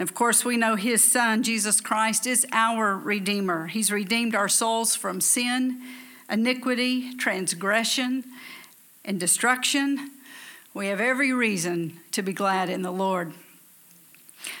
And 0.00 0.08
of 0.08 0.14
course, 0.14 0.46
we 0.46 0.56
know 0.56 0.76
his 0.76 1.04
son, 1.04 1.42
Jesus 1.42 1.78
Christ, 1.82 2.26
is 2.26 2.46
our 2.52 2.96
Redeemer. 2.96 3.66
He's 3.66 3.92
redeemed 3.92 4.34
our 4.34 4.48
souls 4.48 4.96
from 4.96 5.20
sin, 5.20 5.78
iniquity, 6.30 7.14
transgression, 7.16 8.24
and 9.04 9.20
destruction. 9.20 10.12
We 10.72 10.86
have 10.86 11.02
every 11.02 11.34
reason 11.34 12.00
to 12.12 12.22
be 12.22 12.32
glad 12.32 12.70
in 12.70 12.80
the 12.80 12.90
Lord. 12.90 13.34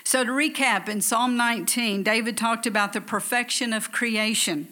So, 0.04 0.24
to 0.24 0.30
recap, 0.30 0.90
in 0.90 1.00
Psalm 1.00 1.38
19, 1.38 2.02
David 2.02 2.36
talked 2.36 2.66
about 2.66 2.92
the 2.92 3.00
perfection 3.00 3.72
of 3.72 3.90
creation, 3.90 4.68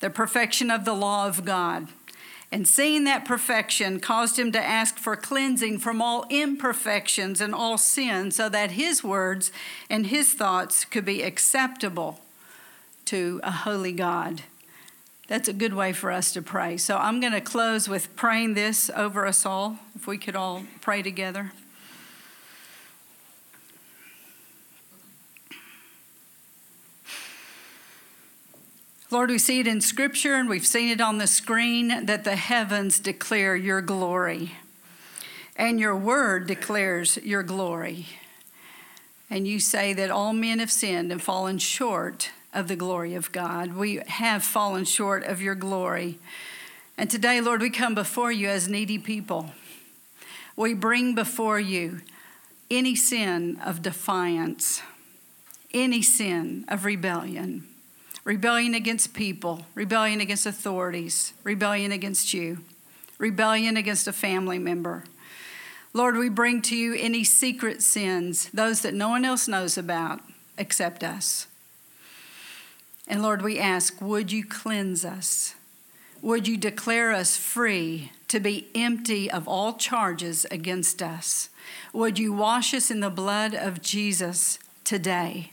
the 0.00 0.08
perfection 0.08 0.70
of 0.70 0.86
the 0.86 0.94
law 0.94 1.26
of 1.28 1.44
God. 1.44 1.88
And 2.50 2.66
seeing 2.66 3.04
that 3.04 3.26
perfection 3.26 4.00
caused 4.00 4.38
him 4.38 4.52
to 4.52 4.62
ask 4.62 4.96
for 4.96 5.16
cleansing 5.16 5.78
from 5.80 6.00
all 6.00 6.24
imperfections 6.30 7.42
and 7.42 7.54
all 7.54 7.76
sin 7.76 8.30
so 8.30 8.48
that 8.48 8.70
his 8.72 9.04
words 9.04 9.52
and 9.90 10.06
his 10.06 10.32
thoughts 10.32 10.86
could 10.86 11.04
be 11.04 11.22
acceptable 11.22 12.20
to 13.04 13.40
a 13.42 13.50
holy 13.50 13.92
God. 13.92 14.42
That's 15.26 15.48
a 15.48 15.52
good 15.52 15.74
way 15.74 15.92
for 15.92 16.10
us 16.10 16.32
to 16.32 16.40
pray. 16.40 16.78
So 16.78 16.96
I'm 16.96 17.20
going 17.20 17.34
to 17.34 17.42
close 17.42 17.86
with 17.86 18.16
praying 18.16 18.54
this 18.54 18.90
over 18.96 19.26
us 19.26 19.44
all, 19.44 19.78
if 19.94 20.06
we 20.06 20.16
could 20.16 20.34
all 20.34 20.64
pray 20.80 21.02
together. 21.02 21.52
Lord, 29.10 29.30
we 29.30 29.38
see 29.38 29.60
it 29.60 29.66
in 29.66 29.80
Scripture 29.80 30.34
and 30.34 30.50
we've 30.50 30.66
seen 30.66 30.90
it 30.90 31.00
on 31.00 31.16
the 31.16 31.26
screen 31.26 32.04
that 32.04 32.24
the 32.24 32.36
heavens 32.36 33.00
declare 33.00 33.56
your 33.56 33.80
glory, 33.80 34.52
and 35.56 35.80
your 35.80 35.96
word 35.96 36.46
declares 36.46 37.16
your 37.22 37.42
glory. 37.42 38.06
And 39.30 39.48
you 39.48 39.60
say 39.60 39.94
that 39.94 40.10
all 40.10 40.34
men 40.34 40.58
have 40.58 40.70
sinned 40.70 41.10
and 41.10 41.22
fallen 41.22 41.56
short 41.56 42.30
of 42.52 42.68
the 42.68 42.76
glory 42.76 43.14
of 43.14 43.32
God. 43.32 43.74
We 43.74 44.02
have 44.06 44.44
fallen 44.44 44.84
short 44.84 45.24
of 45.24 45.40
your 45.40 45.54
glory. 45.54 46.18
And 46.98 47.10
today, 47.10 47.40
Lord, 47.40 47.62
we 47.62 47.70
come 47.70 47.94
before 47.94 48.30
you 48.30 48.48
as 48.48 48.68
needy 48.68 48.98
people. 48.98 49.52
We 50.54 50.74
bring 50.74 51.14
before 51.14 51.58
you 51.58 52.00
any 52.70 52.94
sin 52.94 53.58
of 53.64 53.80
defiance, 53.80 54.82
any 55.72 56.02
sin 56.02 56.66
of 56.68 56.84
rebellion 56.84 57.66
rebellion 58.28 58.74
against 58.74 59.14
people, 59.14 59.64
rebellion 59.74 60.20
against 60.20 60.44
authorities, 60.44 61.32
rebellion 61.44 61.90
against 61.90 62.34
you, 62.34 62.58
rebellion 63.16 63.74
against 63.74 64.06
a 64.06 64.12
family 64.12 64.58
member. 64.58 65.02
Lord, 65.94 66.14
we 66.14 66.28
bring 66.28 66.60
to 66.62 66.76
you 66.76 66.94
any 66.94 67.24
secret 67.24 67.80
sins, 67.80 68.50
those 68.52 68.82
that 68.82 68.92
no 68.92 69.08
one 69.08 69.24
else 69.24 69.48
knows 69.48 69.78
about 69.78 70.20
except 70.58 71.02
us. 71.02 71.46
And 73.06 73.22
Lord, 73.22 73.40
we 73.40 73.58
ask, 73.58 73.98
would 74.02 74.30
you 74.30 74.44
cleanse 74.44 75.06
us? 75.06 75.54
Would 76.20 76.46
you 76.46 76.58
declare 76.58 77.12
us 77.12 77.38
free 77.38 78.12
to 78.28 78.40
be 78.40 78.68
empty 78.74 79.30
of 79.30 79.48
all 79.48 79.72
charges 79.72 80.44
against 80.50 81.02
us? 81.02 81.48
Would 81.94 82.18
you 82.18 82.34
wash 82.34 82.74
us 82.74 82.90
in 82.90 83.00
the 83.00 83.08
blood 83.08 83.54
of 83.54 83.80
Jesus 83.80 84.58
today? 84.84 85.52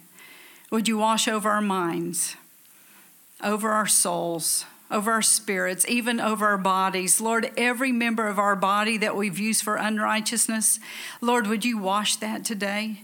Would 0.71 0.89
you 0.89 0.97
wash 0.97 1.29
over 1.29 1.49
our 1.49 1.61
minds? 1.61 2.35
Over 3.43 3.69
our 3.69 3.87
souls, 3.87 4.65
over 4.89 5.11
our 5.11 5.21
spirits, 5.21 5.85
even 5.87 6.19
over 6.19 6.45
our 6.45 6.57
bodies. 6.57 7.19
Lord, 7.19 7.51
every 7.57 7.91
member 7.91 8.27
of 8.27 8.39
our 8.39 8.55
body 8.55 8.97
that 8.97 9.15
we've 9.15 9.39
used 9.39 9.63
for 9.63 9.75
unrighteousness, 9.75 10.79
Lord, 11.21 11.47
would 11.47 11.65
you 11.65 11.77
wash 11.77 12.15
that 12.17 12.45
today 12.45 13.01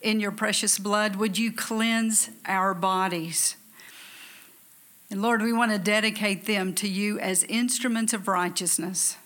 in 0.00 0.20
your 0.20 0.32
precious 0.32 0.78
blood? 0.78 1.16
Would 1.16 1.38
you 1.38 1.52
cleanse 1.52 2.30
our 2.46 2.74
bodies? 2.74 3.56
And 5.10 5.22
Lord, 5.22 5.42
we 5.42 5.52
want 5.52 5.72
to 5.72 5.78
dedicate 5.78 6.44
them 6.44 6.74
to 6.74 6.88
you 6.88 7.18
as 7.18 7.44
instruments 7.44 8.12
of 8.12 8.28
righteousness, 8.28 9.16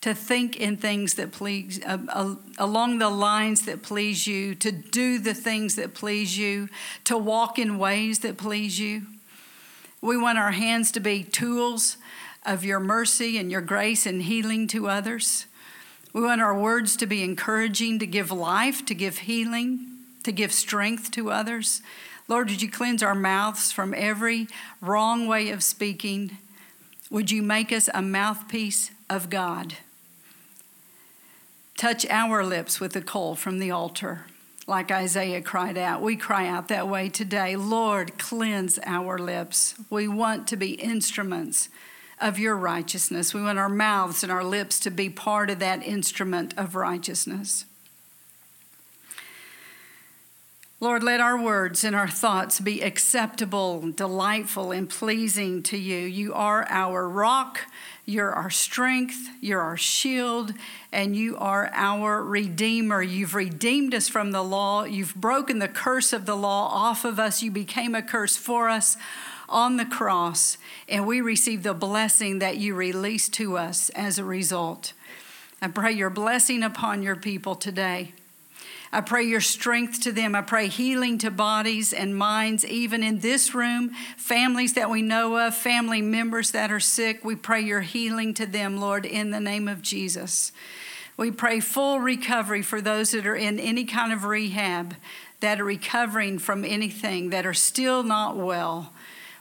to 0.00 0.14
think 0.14 0.56
in 0.56 0.76
things 0.76 1.14
that 1.14 1.32
please, 1.32 1.80
uh, 1.84 1.98
uh, 2.08 2.34
along 2.58 2.98
the 2.98 3.10
lines 3.10 3.66
that 3.66 3.82
please 3.82 4.26
you, 4.26 4.54
to 4.54 4.72
do 4.72 5.18
the 5.18 5.34
things 5.34 5.74
that 5.76 5.94
please 5.94 6.38
you, 6.38 6.68
to 7.04 7.18
walk 7.18 7.58
in 7.58 7.78
ways 7.78 8.20
that 8.20 8.38
please 8.38 8.78
you. 8.78 9.02
We 10.06 10.16
want 10.16 10.38
our 10.38 10.52
hands 10.52 10.92
to 10.92 11.00
be 11.00 11.24
tools 11.24 11.96
of 12.44 12.64
your 12.64 12.78
mercy 12.78 13.38
and 13.38 13.50
your 13.50 13.60
grace 13.60 14.06
and 14.06 14.22
healing 14.22 14.68
to 14.68 14.86
others. 14.86 15.46
We 16.12 16.22
want 16.22 16.40
our 16.40 16.56
words 16.56 16.94
to 16.98 17.06
be 17.06 17.24
encouraging, 17.24 17.98
to 17.98 18.06
give 18.06 18.30
life, 18.30 18.86
to 18.86 18.94
give 18.94 19.18
healing, 19.18 19.84
to 20.22 20.30
give 20.30 20.52
strength 20.52 21.10
to 21.10 21.32
others. 21.32 21.82
Lord, 22.28 22.50
would 22.50 22.62
you 22.62 22.70
cleanse 22.70 23.02
our 23.02 23.16
mouths 23.16 23.72
from 23.72 23.92
every 23.96 24.46
wrong 24.80 25.26
way 25.26 25.50
of 25.50 25.64
speaking? 25.64 26.38
Would 27.10 27.32
you 27.32 27.42
make 27.42 27.72
us 27.72 27.88
a 27.92 28.00
mouthpiece 28.00 28.92
of 29.10 29.28
God? 29.28 29.74
Touch 31.76 32.06
our 32.06 32.44
lips 32.44 32.78
with 32.78 32.92
the 32.92 33.02
coal 33.02 33.34
from 33.34 33.58
the 33.58 33.72
altar 33.72 34.26
like 34.66 34.90
Isaiah 34.90 35.42
cried 35.42 35.78
out. 35.78 36.02
We 36.02 36.16
cry 36.16 36.48
out 36.48 36.68
that 36.68 36.88
way 36.88 37.08
today. 37.08 37.56
Lord, 37.56 38.18
cleanse 38.18 38.78
our 38.84 39.18
lips. 39.18 39.74
We 39.90 40.08
want 40.08 40.48
to 40.48 40.56
be 40.56 40.72
instruments 40.72 41.68
of 42.20 42.38
your 42.38 42.56
righteousness. 42.56 43.32
We 43.32 43.42
want 43.42 43.58
our 43.58 43.68
mouths 43.68 44.22
and 44.22 44.32
our 44.32 44.42
lips 44.44 44.80
to 44.80 44.90
be 44.90 45.08
part 45.08 45.50
of 45.50 45.60
that 45.60 45.86
instrument 45.86 46.54
of 46.56 46.74
righteousness. 46.74 47.64
Lord, 50.78 51.02
let 51.02 51.20
our 51.20 51.40
words 51.40 51.84
and 51.84 51.96
our 51.96 52.08
thoughts 52.08 52.60
be 52.60 52.82
acceptable, 52.82 53.92
delightful, 53.92 54.72
and 54.72 54.90
pleasing 54.90 55.62
to 55.64 55.78
you. 55.78 55.98
You 55.98 56.34
are 56.34 56.66
our 56.68 57.08
rock 57.08 57.60
you're 58.06 58.32
our 58.32 58.50
strength, 58.50 59.28
you're 59.40 59.60
our 59.60 59.76
shield, 59.76 60.54
and 60.92 61.16
you 61.16 61.36
are 61.36 61.70
our 61.74 62.22
Redeemer. 62.22 63.02
You've 63.02 63.34
redeemed 63.34 63.94
us 63.94 64.08
from 64.08 64.30
the 64.30 64.42
law, 64.42 64.84
you've 64.84 65.16
broken 65.16 65.58
the 65.58 65.68
curse 65.68 66.12
of 66.12 66.24
the 66.24 66.36
law 66.36 66.68
off 66.68 67.04
of 67.04 67.18
us. 67.18 67.42
You 67.42 67.50
became 67.50 67.96
a 67.96 68.02
curse 68.02 68.36
for 68.36 68.68
us 68.68 68.96
on 69.48 69.76
the 69.76 69.84
cross, 69.84 70.56
and 70.88 71.04
we 71.04 71.20
receive 71.20 71.64
the 71.64 71.74
blessing 71.74 72.38
that 72.38 72.56
you 72.58 72.76
released 72.76 73.32
to 73.34 73.58
us 73.58 73.90
as 73.90 74.18
a 74.18 74.24
result. 74.24 74.92
I 75.60 75.68
pray 75.68 75.92
your 75.92 76.10
blessing 76.10 76.62
upon 76.62 77.02
your 77.02 77.16
people 77.16 77.56
today. 77.56 78.12
I 78.96 79.02
pray 79.02 79.24
your 79.24 79.42
strength 79.42 80.00
to 80.04 80.10
them. 80.10 80.34
I 80.34 80.40
pray 80.40 80.68
healing 80.68 81.18
to 81.18 81.30
bodies 81.30 81.92
and 81.92 82.16
minds, 82.16 82.64
even 82.64 83.02
in 83.02 83.18
this 83.18 83.54
room, 83.54 83.90
families 84.16 84.72
that 84.72 84.88
we 84.88 85.02
know 85.02 85.36
of, 85.36 85.54
family 85.54 86.00
members 86.00 86.52
that 86.52 86.72
are 86.72 86.80
sick. 86.80 87.22
We 87.22 87.36
pray 87.36 87.60
your 87.60 87.82
healing 87.82 88.32
to 88.32 88.46
them, 88.46 88.78
Lord, 88.78 89.04
in 89.04 89.32
the 89.32 89.38
name 89.38 89.68
of 89.68 89.82
Jesus. 89.82 90.50
We 91.18 91.30
pray 91.30 91.60
full 91.60 92.00
recovery 92.00 92.62
for 92.62 92.80
those 92.80 93.10
that 93.10 93.26
are 93.26 93.36
in 93.36 93.60
any 93.60 93.84
kind 93.84 94.14
of 94.14 94.24
rehab, 94.24 94.96
that 95.40 95.60
are 95.60 95.64
recovering 95.64 96.38
from 96.38 96.64
anything, 96.64 97.28
that 97.28 97.44
are 97.44 97.52
still 97.52 98.02
not 98.02 98.34
well. 98.34 98.94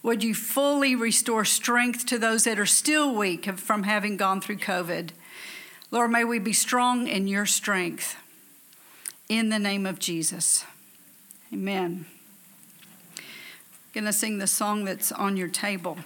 Would 0.03 0.21
you 0.21 0.35
fully 0.35 0.97
restore 0.97 1.45
strength 1.45 2.05
to 2.07 2.19
those 2.19 2.43
that 2.43 2.59
are 2.59 2.65
still 2.65 3.15
weak 3.15 3.45
from 3.57 3.83
having 3.83 4.17
gone 4.17 4.41
through 4.41 4.57
COVID? 4.57 5.11
Lord, 5.91 6.11
may 6.11 6.25
we 6.25 6.39
be 6.39 6.51
strong 6.51 7.07
in 7.07 7.29
your 7.29 7.45
strength. 7.45 8.17
In 9.27 9.49
the 9.49 9.59
name 9.59 9.85
of 9.85 9.97
Jesus. 9.97 10.65
Amen. 11.51 12.05
Going 13.93 14.05
to 14.05 14.13
sing 14.13 14.37
the 14.37 14.47
song 14.47 14.85
that's 14.85 15.11
on 15.11 15.35
your 15.35 15.47
table. 15.47 15.97